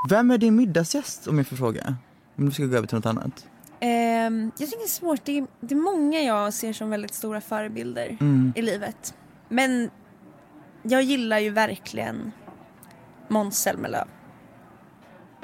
[0.09, 1.95] Vem är din middagsgäst om jag får fråga?
[2.37, 3.45] Om du ska gå över till något annat.
[3.79, 5.25] Ehm, jag tycker det är svårt.
[5.25, 8.17] Det är, det är många jag ser som väldigt stora förebilder
[8.55, 9.13] i livet.
[9.49, 9.89] Men
[10.83, 12.31] jag gillar ju verkligen
[13.27, 14.05] Måns Zelmerlöw.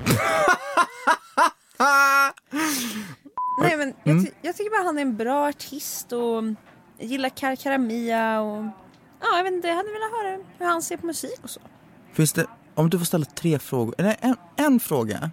[3.78, 6.44] Nej men jag, ty- jag tycker bara han är en bra artist och
[7.00, 8.64] gillar Karkaramia och
[9.22, 11.60] ja, jag vet inte, jag hade velat höra hur han ser på musik och så.
[12.14, 12.46] Finns det,
[12.76, 15.32] om du får ställa tre frågor, eller en, en fråga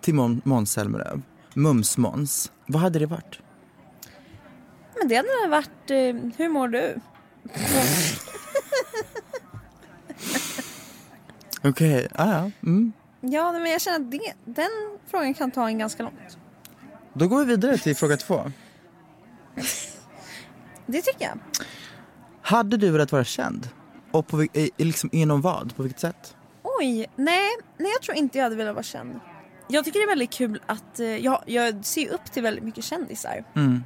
[0.00, 1.22] till Måns Zelmerlöw,
[1.54, 3.38] Mums-Måns, vad hade det varit?
[4.98, 7.00] Men det hade varit, eh, hur mår du?
[11.64, 12.50] Okej, ah, ja.
[12.62, 12.92] Mm.
[13.20, 14.70] Ja men jag känner att det, den
[15.06, 16.38] frågan kan ta en ganska långt.
[17.14, 18.52] Då går vi vidare till fråga två.
[20.86, 21.38] Det tycker jag.
[22.42, 23.68] Hade du velat vara känd?
[24.10, 25.76] Och på, vil- i- i liksom inom vad?
[25.76, 26.36] På vilket sätt?
[26.62, 29.20] Oj, nej, nej jag tror inte jag hade velat vara känd.
[29.68, 32.84] Jag tycker det är väldigt kul att, eh, jag, jag ser upp till väldigt mycket
[32.84, 33.44] kändisar.
[33.56, 33.84] Mm.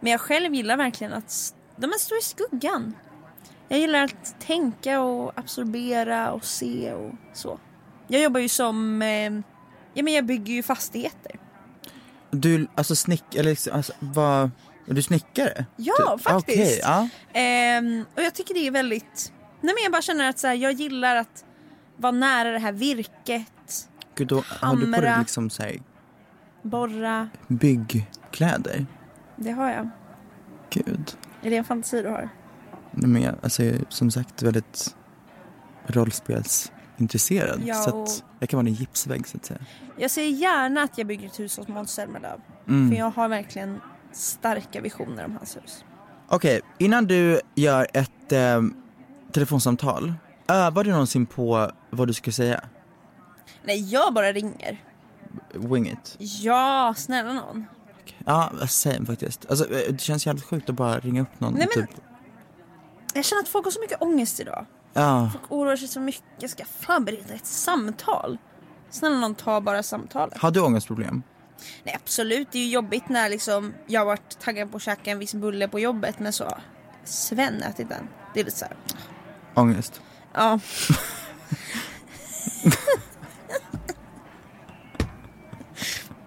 [0.00, 2.94] Men jag själv gillar verkligen att s- de är står i skuggan.
[3.68, 7.58] Jag gillar att tänka och absorbera och se och så.
[8.08, 9.32] Jag jobbar ju som, eh,
[9.94, 11.32] ja men jag bygger ju fastigheter.
[12.30, 14.50] Du, alltså snick, eller liksom, alltså, vad,
[14.86, 15.66] är du snickare?
[15.76, 16.22] Ja, Typ?
[16.24, 16.58] faktiskt.
[16.58, 17.08] Okej, ja.
[17.32, 20.54] Ehm, och jag tycker det är väldigt, nej men jag bara känner att så här,
[20.54, 21.44] jag gillar att
[21.96, 25.76] vara nära det här virket, Gud, då har du på dig liksom så här,
[26.62, 27.28] borra.
[27.48, 28.86] byggkläder?
[29.36, 29.90] Det har jag.
[30.70, 31.16] Gud.
[31.42, 32.28] Är det en fantasi du har?
[32.90, 34.96] Nej, men jag, alltså, som sagt väldigt
[37.00, 37.62] rollspelsintresserad.
[37.66, 39.60] Ja, Så och- att jag kan vara en gipsvägg så att säga.
[39.96, 42.40] Jag ser gärna att jag bygger ett hus hos Måns Zelmerlöw.
[42.68, 42.90] Mm.
[42.90, 43.80] För jag har verkligen
[44.12, 45.84] starka visioner om hans hus.
[46.28, 48.62] Okej, innan du gör ett eh,
[49.32, 50.14] telefonsamtal,
[50.48, 52.60] övar du någonsin på vad du ska säga?
[53.64, 54.84] Nej, jag bara ringer.
[55.54, 56.16] Wing it.
[56.18, 57.64] Ja, snälla någon.
[58.26, 59.46] Ja, same faktiskt.
[59.50, 61.54] Alltså, eh, det känns jävligt sjukt att bara ringa upp någon.
[61.54, 61.96] Nej, men- typ.
[63.14, 64.66] Jag känner att folk har så mycket ångest idag.
[64.92, 66.24] Ja, Folk oroar sig så mycket.
[66.38, 68.38] Jag ska förbereda ett samtal.
[68.90, 70.38] Snälla någon, ta bara samtalet.
[70.38, 71.22] har du ångestproblem?
[71.84, 75.10] Nej absolut, det är ju jobbigt när liksom jag har varit taggad på att käka
[75.10, 76.58] en viss bulle på jobbet men så
[77.04, 78.08] Sven ätit den.
[78.34, 78.76] Det är lite såhär,
[79.54, 80.00] Ångest?
[80.34, 80.60] ja.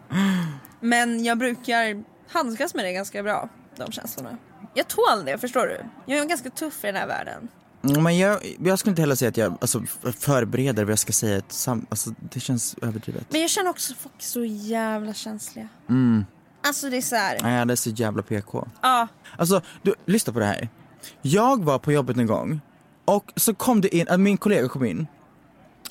[0.79, 4.37] men jag brukar handskas med det ganska bra, de känslorna.
[4.73, 5.85] Jag tål det, förstår du?
[6.05, 7.47] Jag är ganska tuff i den här världen.
[7.83, 9.83] Mm, Men jag, jag skulle inte heller säga att jag alltså,
[10.19, 11.37] förbereder vad jag ska säga.
[11.37, 13.25] Ett sam, alltså, det känns överdrivet.
[13.29, 15.67] Men jag känner också folk är så jävla känsliga.
[16.65, 17.39] Alltså det är så här.
[17.41, 18.67] Nej, det är så jävla PK.
[18.81, 19.07] ja.
[19.37, 20.69] Alltså, du, lyssna på det här.
[21.21, 22.61] Jag var på jobbet en gång
[23.05, 25.07] och så kom det in, äh, min kollega kom in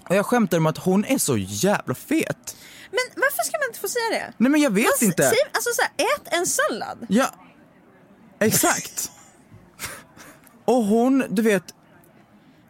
[0.09, 2.57] och jag skämtade om att hon är så jävla fet.
[2.91, 4.33] Men varför ska man inte få säga det?
[4.39, 5.23] Nej men jag vet Alltså, inte.
[5.23, 7.07] Säg, alltså så här, ät en sallad.
[7.09, 7.27] Ja,
[8.39, 9.11] exakt.
[10.65, 11.75] och hon, du vet.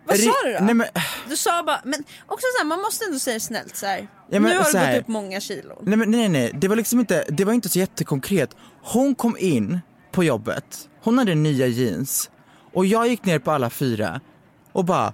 [0.05, 0.59] Vad sa du då?
[0.65, 0.87] Nej, men,
[1.29, 3.99] Du sa bara, men också så här, man måste ändå säga snällt så här.
[4.31, 5.79] Ja, men nu har du här- gått upp många kilo.
[5.83, 8.51] nej, men, nej, nej, det var liksom inte, det var inte så jättekonkret.
[8.83, 9.81] Hon kom in
[10.13, 10.65] på jobbet,
[11.03, 12.31] hon hade nya jeans
[12.75, 14.21] och jag gick ner på alla fyra
[14.73, 15.13] och bara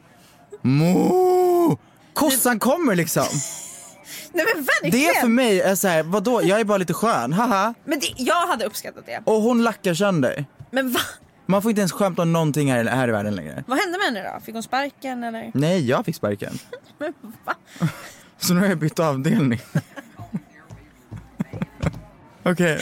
[0.63, 1.79] Mo!
[2.15, 3.25] Kossan kommer liksom.
[4.33, 4.47] Nej!
[4.93, 7.75] Det för mig är så här, vadå, jag är bara lite skön, haha.
[7.85, 9.23] Men det, jag hade uppskattat det.
[9.25, 10.45] Och hon lackar sönder.
[10.71, 11.01] Men va?
[11.51, 13.65] Man får inte ens skämta om någonting här, här i världen längre.
[13.67, 14.41] Vad hände med henne då?
[14.41, 15.51] Fick hon sparken eller?
[15.55, 16.59] Nej, jag fick sparken.
[16.99, 17.55] Men va?
[18.39, 19.61] Så nu har jag bytt avdelning.
[22.43, 22.81] Okej.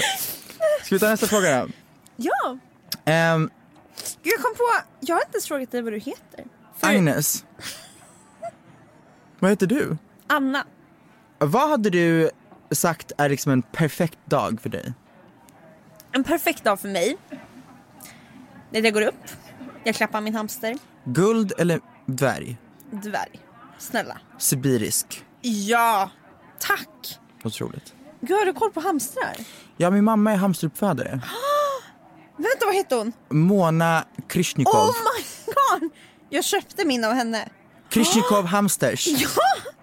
[0.84, 1.68] Ska vi ta nästa fråga då?
[2.16, 2.58] Ja!
[3.04, 3.50] Gud,
[4.22, 4.64] Jag kom på,
[5.00, 6.44] jag har inte ens frågat dig vad du heter.
[6.76, 7.44] För Agnes.
[9.38, 9.96] Vad heter du?
[10.26, 10.64] Anna.
[11.38, 12.30] Vad hade du
[12.70, 14.92] sagt är liksom en perfekt dag för dig?
[16.12, 17.16] En perfekt dag för mig.
[18.70, 19.24] Det är att jag går upp,
[19.84, 20.76] jag klappar min hamster.
[21.04, 22.56] Guld eller dvärg?
[22.90, 23.40] Dvärg.
[23.78, 24.18] Snälla.
[24.38, 25.24] Sibirisk.
[25.40, 26.10] Ja!
[26.58, 27.18] Tack!
[27.44, 27.94] Otroligt.
[28.20, 29.36] Gud, har du koll på hamstrar?
[29.76, 31.10] Ja, min mamma är hamsteruppfödare.
[32.36, 33.12] Vänta, vad heter hon?
[33.30, 34.74] Mona Krishnikov.
[34.74, 35.24] Oh my
[35.80, 35.90] god!
[36.30, 37.48] Jag köpte min av henne.
[37.90, 39.06] Krishnikov Hamsters.
[39.06, 39.28] Ja!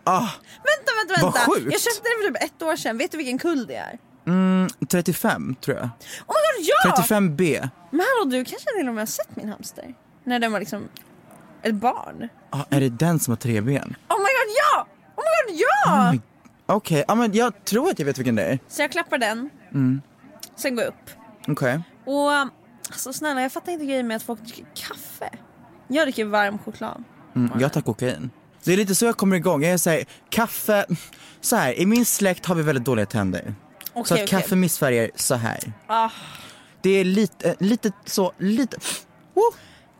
[0.03, 0.19] Ah,
[0.63, 1.51] Vänta, vänta, Vad vänta.
[1.51, 1.71] sjukt.
[1.73, 2.97] Jag köpte den för typ ett år sedan.
[2.97, 3.99] Vet du vilken kull det är?
[4.27, 5.83] mm, 35 tror jag.
[6.27, 7.05] Oh my god, ja!
[7.07, 7.69] 35B.
[7.91, 9.93] Men hallå du kanske till och med har sett min hamster?
[10.23, 10.87] När den var liksom
[11.61, 12.29] ett barn.
[12.49, 13.95] Ah, är det den som har tre ben?
[14.09, 14.87] Oh my god ja!
[15.15, 16.07] Oh my god ja!
[16.07, 16.21] Oh my-
[16.65, 18.59] Okej, ja, men jag tror att jag vet vilken det är.
[18.67, 19.49] Så jag klappar den.
[19.73, 20.01] Mm.
[20.55, 21.09] Sen går jag upp.
[21.47, 21.81] Okej.
[22.05, 22.31] Och
[22.91, 25.29] alltså snälla jag fattar inte grejen med att folk dricker kaffe.
[25.87, 27.03] Jag dricker varm choklad.
[27.35, 28.29] Mm, jag tar kokain.
[28.63, 29.63] Det är lite så jag kommer igång.
[29.63, 30.85] Jag säger kaffe,
[31.41, 33.55] så här, i min släkt har vi väldigt dåliga tänder.
[33.93, 34.27] Så Okej, att okej.
[34.41, 35.73] kaffe missfärgar så här.
[35.87, 36.09] Ah.
[36.81, 38.77] Det är lite, lite så, lite,
[39.33, 39.41] Woo!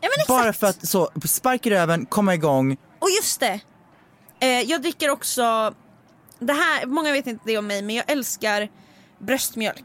[0.00, 2.76] Ja, men bara för att så, spark i röven, komma igång.
[2.98, 3.60] Och just det.
[4.40, 5.74] Eh, jag dricker också,
[6.38, 8.68] det här, många vet inte det om mig men jag älskar
[9.18, 9.84] bröstmjölk.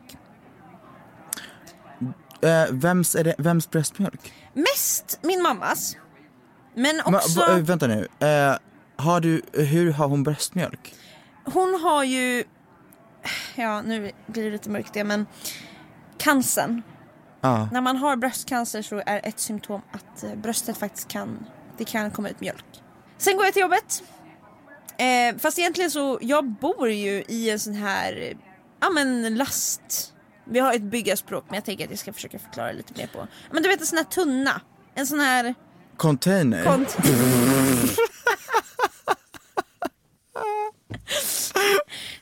[2.41, 4.33] Eh, vems, är det, vems bröstmjölk?
[4.53, 5.95] Mest min mammas.
[6.75, 8.55] Men Men, också, va- eh, vänta nu, eh,
[8.95, 10.93] har du, hur har hon bröstmjölk?
[11.45, 12.43] hon har ju,
[13.55, 15.25] ja nu blir det lite mörkt det men
[16.17, 16.81] cancern.
[17.41, 17.69] Ja.
[17.71, 21.45] När man har bröstcancer så är ett symptom att eh, bröstet faktiskt kan,
[21.77, 22.65] det kan komma ut mjölk.
[23.17, 24.03] Sen går jag till jobbet.
[24.97, 28.33] Eh, fast egentligen så, jag bor ju i en sån här,
[28.79, 30.13] ja men last.
[30.51, 33.27] Vi har ett byggarspråk men jag tänker att jag ska försöka förklara lite mer på.
[33.51, 34.61] Men du vet en sån här tunna.
[34.95, 35.55] En sån här
[35.97, 36.63] Container?
[36.63, 36.97] kont...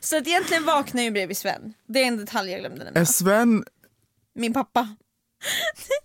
[0.08, 1.74] så att egentligen vaknar jag ju bredvid Sven.
[1.86, 3.00] Det är en detalj jag glömde nämna.
[3.00, 3.64] är Sven,
[4.34, 4.96] Min pappa.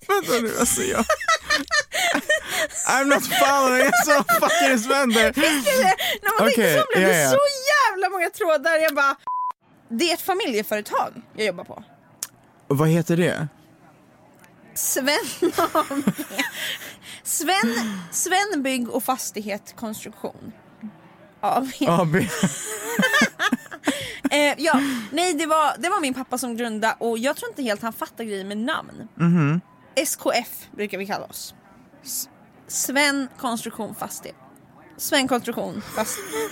[0.08, 1.06] vänta nu alltså jag
[2.88, 5.34] I'm not following, jag så fucking Sven där.
[6.22, 7.30] När man Okej, tänkte så blev det ja.
[7.30, 7.40] så
[7.74, 8.78] jävla många trådar.
[8.78, 9.16] Jag bara,
[9.90, 11.84] det är ett familjeföretag jag jobbar på.
[12.68, 13.48] Och vad heter det?
[14.76, 15.52] Sven.
[17.24, 20.52] Sven, Sven Bygg och Fastighet Konstruktion.
[21.42, 21.68] AB.
[21.88, 22.16] AB.
[24.32, 24.82] Eh, ja,
[25.12, 27.94] nej det var, det var min pappa som grundade och jag tror inte helt han
[27.94, 29.08] fattar grejen med namn.
[29.16, 29.62] Mhm.
[29.96, 31.54] SKF brukar vi kalla oss.
[32.04, 32.30] S-
[32.68, 34.38] Sven Konstruktion Fastighet.
[34.98, 36.52] Sven Konstruktion Fastighet.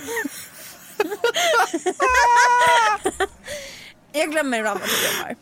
[4.12, 5.36] jag glömmer ibland att jag jobbar.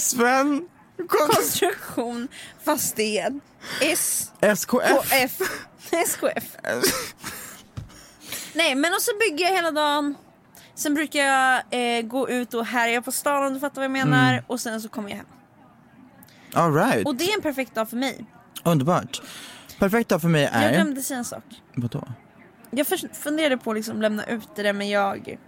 [0.00, 0.68] Sven,
[1.08, 2.28] Konstruktion
[2.64, 3.32] Fastighet.
[3.80, 5.10] S SKF.
[5.10, 5.38] KF.
[5.90, 6.56] SKF.
[8.52, 10.14] Nej men och så bygger jag hela dagen.
[10.74, 13.90] Sen brukar jag eh, gå ut och härja på stan om du fattar vad jag
[13.90, 14.32] menar.
[14.32, 14.44] Mm.
[14.46, 15.26] Och sen så kommer jag hem.
[16.54, 17.06] All right.
[17.06, 18.24] Och det är en perfekt dag för mig.
[18.64, 19.22] underbart.
[19.78, 21.44] Perfekt dag för mig Jag är, glömde säga en sak.
[21.74, 22.08] vadå?
[22.70, 25.38] Jag funderade på att liksom lämna ut det där men jag...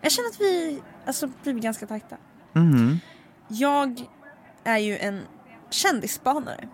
[0.00, 2.16] Jag känner att vi alltså, blir ganska tajta.
[2.52, 3.00] Mhm.
[3.48, 4.02] Jag
[4.64, 5.20] är ju en
[5.70, 6.68] kändisspanare.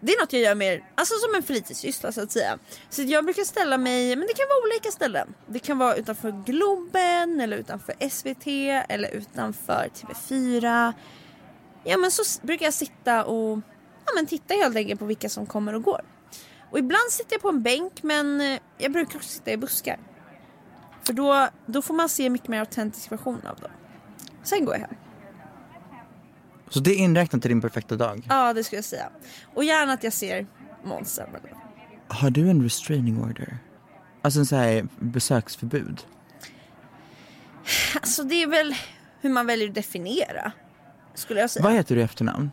[0.00, 2.58] Det är något jag gör mer, alltså som en fritidssyssla så att säga.
[2.90, 5.34] Så jag brukar ställa mig, men det kan vara olika ställen.
[5.46, 8.46] Det kan vara utanför Globen eller utanför SVT
[8.88, 10.92] eller utanför TV4.
[11.84, 13.58] Ja men så brukar jag sitta och
[14.06, 16.00] ja, men titta helt enkelt på vilka som kommer och går.
[16.70, 19.98] Och ibland sitter jag på en bänk men eh, jag brukar också sitta i buskar.
[21.04, 23.70] För då, då får man se mycket mer autentisk version av dem.
[24.42, 24.96] Sen går jag hem.
[26.72, 28.26] Så det är inräknat till din perfekta dag?
[28.28, 29.10] Ja det skulle jag säga.
[29.54, 30.46] Och gärna att jag ser
[31.04, 31.56] Zelmerlöw.
[32.08, 33.58] Har du en restraining order?
[34.22, 36.06] Alltså en sån här besöksförbud?
[37.94, 38.74] Alltså det är väl
[39.20, 40.52] hur man väljer att definiera.
[41.14, 41.62] Skulle jag säga.
[41.62, 42.50] Vad heter du i efternamn?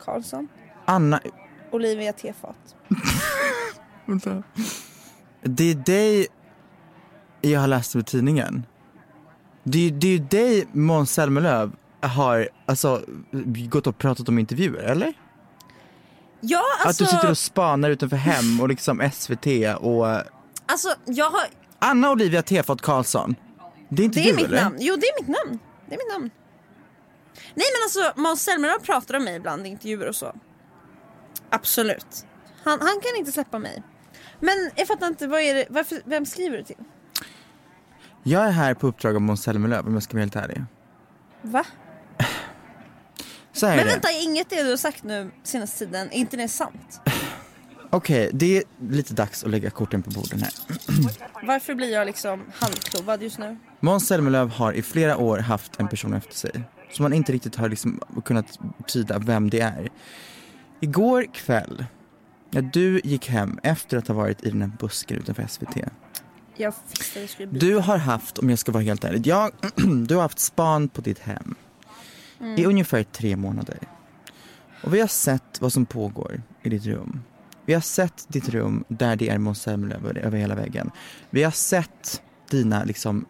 [0.00, 0.48] Karlsson.
[0.84, 1.20] Anna...
[1.70, 2.76] Olivia Tefat.
[4.06, 4.42] Vänta.
[5.42, 6.26] Det är dig
[7.40, 8.66] jag har läst om i tidningen.
[9.62, 13.02] Det är, det är ju dig Måns Zelmerlöw har alltså,
[13.68, 15.12] gått och pratat om intervjuer, eller?
[16.40, 17.04] Ja Att alltså.
[17.04, 19.46] du sitter och spanar utanför hem och liksom SVT
[19.80, 20.06] och
[20.66, 21.40] Alltså jag har.
[21.78, 23.34] Anna Olivia Tefat Karlsson.
[23.88, 24.62] Det är inte Det är du mitt eller?
[24.62, 24.76] namn.
[24.80, 25.58] Jo det är mitt namn.
[25.88, 26.30] Det är mitt namn.
[27.54, 30.34] Nej men alltså Måns Zelmerlöw pratar om mig ibland i intervjuer och så.
[31.50, 32.26] Absolut.
[32.64, 33.82] Han, han kan inte släppa mig.
[34.40, 36.76] Men jag fattar inte, vad är det, varför, vem skriver du till?
[38.22, 40.64] Jag är här på uppdrag av Måns Zelmerlöw om jag ska vara helt ärlig.
[41.42, 41.64] Va?
[43.58, 43.92] Så här är Men det.
[43.92, 47.00] vänta, inget det du har sagt nu senaste tiden, är inte det sant?
[47.90, 50.52] Okej, det är lite dags att lägga korten på borden här.
[51.42, 53.56] Varför blir jag liksom handklovad just nu?
[53.80, 57.56] Måns Zelmerlöw har i flera år haft en person efter sig som man inte riktigt
[57.56, 59.88] har liksom kunnat tyda vem det är.
[60.80, 61.84] Igår kväll,
[62.50, 65.76] när du gick hem efter att ha varit i den här busken utanför SVT.
[66.56, 69.50] Jag visste det skulle bli Du har haft, om jag ska vara helt ärlig, jag,
[70.06, 71.54] du har haft span på ditt hem
[72.56, 73.78] i ungefär tre månader.
[74.82, 77.22] Och vi har sett vad som pågår i ditt rum.
[77.64, 80.90] Vi har sett ditt rum där det är Måns över, över hela väggen.
[81.30, 83.26] Vi har sett dina liksom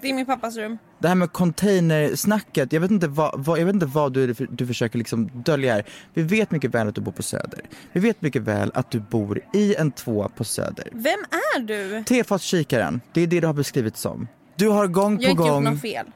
[0.00, 0.78] Det är min pappas rum.
[0.98, 4.66] Det här med containersnacket, jag vet inte vad, vad, jag vet inte vad du, du
[4.66, 5.84] försöker liksom dölja här.
[6.14, 7.60] Vi vet mycket väl att du bor på Söder.
[7.92, 10.88] Vi vet mycket väl att du bor i en tvåa på Söder.
[10.92, 12.04] Vem är du?
[12.04, 14.28] Tefatskikaren, det är det du har beskrivit som.
[14.56, 16.06] Du har gång Jag har på inte gjort gång, något fel.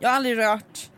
[0.00, 0.90] Jag har aldrig rört,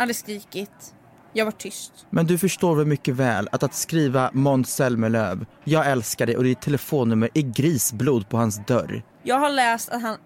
[0.00, 0.94] aldrig skrikit.
[1.32, 1.92] Jag var tyst.
[2.10, 6.44] men du förstår väl mycket väl att att skriva Måns Zelmerlöw, jag älskar dig och
[6.44, 9.02] ditt telefonnummer är grisblod på hans dörr.
[9.22, 10.16] Jag har läst att han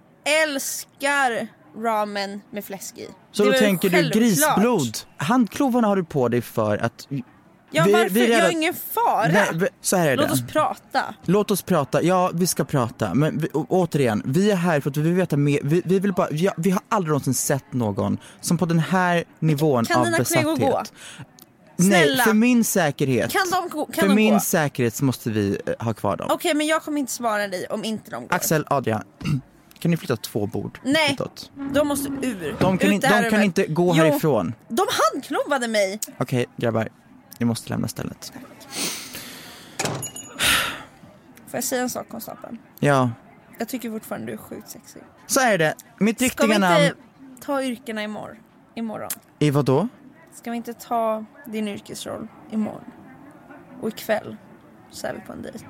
[0.44, 1.48] älskar
[1.82, 3.08] ramen med fläsk i.
[3.32, 4.98] Så Det då tänker du grisblod.
[5.16, 7.08] Handklovarna har du på dig för att...
[7.74, 8.08] Ja vi- varför?
[8.10, 9.28] vi är Jag redan- har ingen fara.
[9.58, 10.32] Nej, så här är Låt det.
[10.32, 11.14] oss prata.
[11.24, 13.14] Låt oss prata, ja vi ska prata.
[13.14, 15.60] Men vi, å- återigen, vi är här för att vi vill veta mer.
[15.62, 19.24] Vi, vi, vill bara, ja, vi har aldrig någonsin sett någon som på den här
[19.38, 20.44] nivån Kan av dina besatthet.
[20.44, 20.82] kollegor gå?
[21.76, 22.24] Nej, Snälla.
[22.24, 23.32] för min säkerhet.
[23.32, 23.84] Kan de gå?
[23.86, 24.40] Kan för de min gå?
[24.40, 26.26] säkerhet måste vi eh, ha kvar dem.
[26.30, 28.34] Okej men jag kommer inte svara dig om inte de går.
[28.34, 29.02] Axel, Adrian,
[29.78, 31.10] kan ni flytta två bord Nej.
[31.10, 31.50] ditåt?
[31.72, 32.56] De måste ur.
[32.60, 34.54] De kan, Ut in, de kan inte gå Jo, härifrån.
[34.68, 35.98] De handklovade mig.
[36.18, 36.88] Okej grabbar,
[37.38, 38.32] ni måste lämna stället.
[41.46, 42.58] Får jag säga en sak konstapeln?
[42.80, 43.10] Ja,
[43.58, 45.02] Jag tycker fortfarande du är sjukt sexig.
[45.26, 45.74] så är det.
[45.98, 46.90] Mitt Ska vi riktiga inte namn,
[47.40, 48.36] ta yrkena imorgon?
[48.74, 49.10] imorgon?
[49.38, 49.88] i vad då?
[50.34, 52.84] Ska vi inte ta din yrkesroll imorgon?
[53.80, 54.36] Och ikväll
[54.90, 55.64] så är vi på en dejt.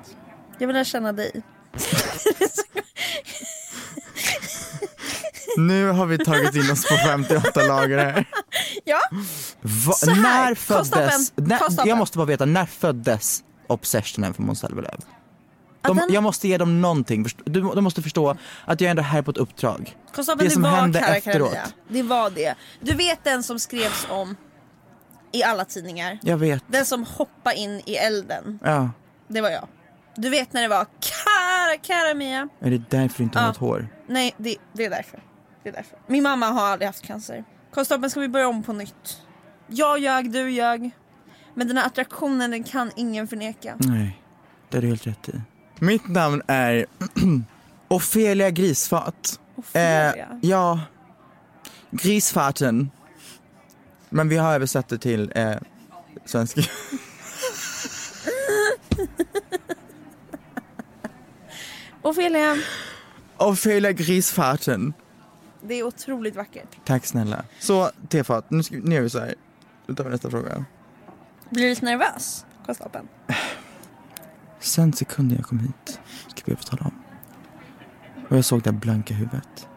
[0.57, 1.43] Jag vill lära känna dig.
[5.57, 8.25] Nu har vi tagit in oss på 58 lager här.
[8.83, 8.99] Ja,
[9.61, 14.59] Va, Så här, när föddes, när, jag måste bara veta, när föddes obsessionen för Måns
[14.59, 14.97] Zelmerlöw?
[15.81, 19.01] De, den- Jag måste ge dem någonting, du, de måste förstå att jag är ändå
[19.03, 19.97] här på ett uppdrag.
[20.15, 21.57] konstapeln Det det, som var hände efteråt.
[21.87, 22.55] Det var det.
[22.81, 24.35] Du vet den som skrevs om
[25.31, 26.19] i alla tidningar.
[26.21, 26.63] Jag vet.
[26.67, 28.59] Den som hoppade in i elden.
[28.63, 28.89] Ja.
[29.27, 29.67] Det var jag.
[30.15, 30.85] Du vet när det var
[31.65, 32.49] Cara Caramia.
[32.59, 33.47] Är det därför du inte har Ja.
[33.47, 33.87] något hår?
[34.07, 35.19] Nej, det, det är därför.
[35.63, 35.97] Det är därför.
[36.07, 37.43] Min mamma har aldrig haft cancer.
[37.73, 39.21] Konstapeln, ska vi börja om på nytt?
[39.67, 40.91] Jag ljög, du ljög.
[41.53, 43.75] Men den här attraktionen den kan ingen förneka.
[43.79, 44.21] Nej,
[44.69, 45.41] det har du helt rätt i.
[45.79, 46.85] Mitt namn är
[47.87, 49.39] Ofelia Grisfat.
[49.55, 50.39] Ofelia?
[50.41, 50.79] ja,
[51.91, 52.91] Grisfaten.
[54.09, 55.51] Men vi har översatt det till eh,
[56.25, 56.61] svenska.
[62.05, 62.55] Ofelia,
[63.37, 64.93] Ofelia Grisfaten.
[65.61, 66.67] det är otroligt vackert.
[66.85, 67.45] Tack snälla.
[67.59, 69.35] Så Tefat, nu, ska, nu gör vi så här.
[69.87, 70.65] Nu tar vi nästa fråga.
[71.49, 73.07] Blir du lite nervös, konstapeln?
[74.59, 75.99] Sen sekunden jag kom hit
[76.35, 77.01] ska jag få tala om.
[78.29, 79.67] Och jag såg det blanka huvudet.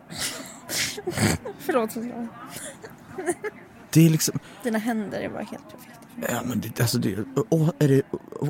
[1.58, 2.28] Förlåt Ofelia.
[3.90, 6.32] Det är liksom, Dina händer är bara helt perfekta.
[6.34, 7.18] ja men det, alltså det,
[7.50, 8.02] å, är det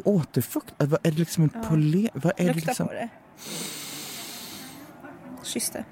[0.04, 0.74] återfukt?
[0.78, 1.62] Vad Är det liksom en Ja.
[1.68, 2.10] poler?
[2.14, 2.86] Vad är det Lukta liksom?
[2.86, 3.08] på det.
[5.45, 5.84] Kyss det.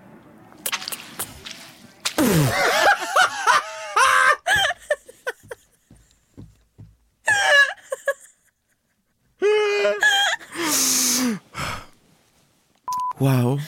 [13.19, 13.61] Wow.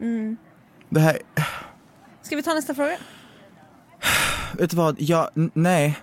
[0.00, 0.36] Mm.
[0.88, 1.18] Det här,
[2.22, 2.96] Ska vi ta nästa fråga?
[4.58, 5.00] vet du vad?
[5.00, 5.98] Jag, nej.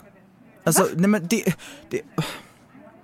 [0.63, 1.43] Alltså, nej men det,
[1.89, 2.01] det,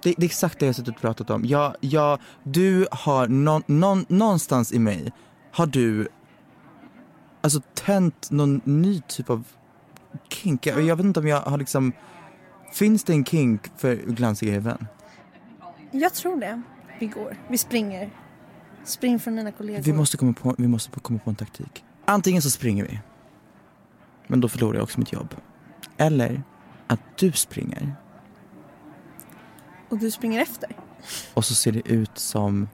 [0.06, 1.46] det, det är exakt det jag suttit och pratat om.
[1.46, 5.12] Jag, jag, du har någon, någon, någonstans i mig
[5.52, 6.08] har du
[7.42, 9.48] alltså tänt någon ny typ av
[10.30, 10.66] kink.
[10.66, 11.94] Jag, jag vet inte om jag har liksom,
[12.74, 14.88] finns det en kink för glansiga huvuden?
[15.92, 16.62] Jag tror det.
[17.00, 17.38] Vi går.
[17.50, 18.10] Vi springer.
[18.84, 19.82] Spring från dina kollegor.
[19.82, 21.84] Vi måste komma på, vi måste komma på en taktik.
[22.06, 23.00] Antingen så springer vi.
[24.28, 25.36] Men då förlorar jag också mitt jobb.
[25.98, 26.44] Eller
[26.88, 27.96] att du springer
[29.90, 30.76] Och du springer efter.
[31.34, 32.70] och så ser det ut som...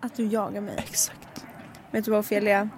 [0.00, 0.74] Att du jagar mig.
[0.78, 1.44] Exakt.
[1.90, 2.68] Vet du vad Ofelia?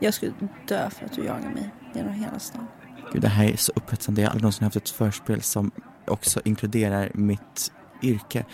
[0.00, 0.32] Jag skulle
[0.68, 2.66] dö för att du jagar mig genom hela stan.
[3.12, 4.20] Gud, det här är så upphetsande.
[4.20, 5.70] Jag har aldrig någonsin haft ett förspel som
[6.06, 8.44] också inkluderar mitt yrke.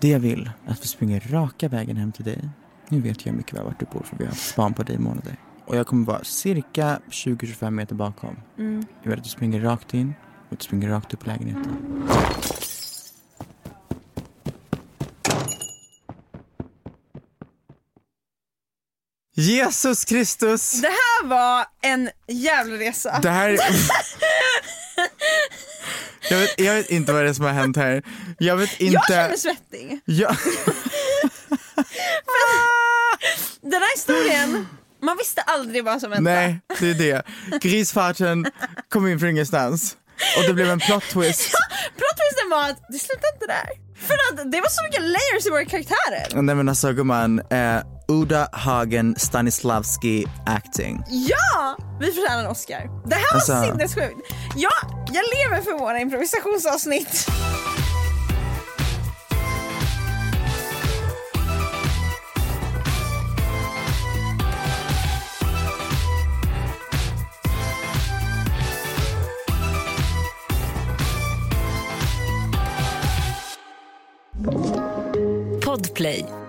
[0.00, 2.48] Det jag vill är att vi springer raka vägen hem till dig.
[2.88, 4.96] Nu vet jag mycket väl vart du bor för vi har haft span på dig
[4.96, 5.36] i månader.
[5.66, 8.36] Och jag kommer vara cirka 20-25 meter bakom.
[8.58, 8.84] Mm.
[9.02, 10.14] Jag vill att du springer rakt in
[10.50, 11.76] och du springer rakt upp i lägenheten.
[19.36, 20.80] Jesus Kristus!
[20.80, 23.18] Det här var en jävla resa.
[23.22, 23.50] Det här...
[26.30, 28.02] jag, vet, jag vet inte vad det är som har hänt här.
[28.38, 28.94] Jag vet inte...
[28.94, 30.00] Jag känner svettig.
[30.04, 30.28] Ja.
[33.60, 34.66] Den här historien,
[35.02, 36.30] man visste aldrig vad som hände.
[36.30, 37.22] Nej, det är det.
[37.60, 38.46] Grisfarten
[38.88, 39.96] kom in från ingenstans.
[40.36, 41.50] Och det blev en plot twist.
[41.96, 43.83] Plottvisten var att det slutade inte där.
[43.98, 46.42] För att det var så mycket layers i våra karaktärer.
[46.42, 47.76] Nej men alltså gumman, eh,
[48.08, 51.02] Uda Hagen Stanislavski acting.
[51.08, 51.76] Ja!
[52.00, 53.08] Vi förtjänar en Oscar.
[53.08, 54.20] Det här var Alltså- sinnessjukt.
[54.56, 54.70] Ja,
[55.12, 57.26] jag lever för våra improvisationsavsnitt.
[75.74, 76.43] Podplay.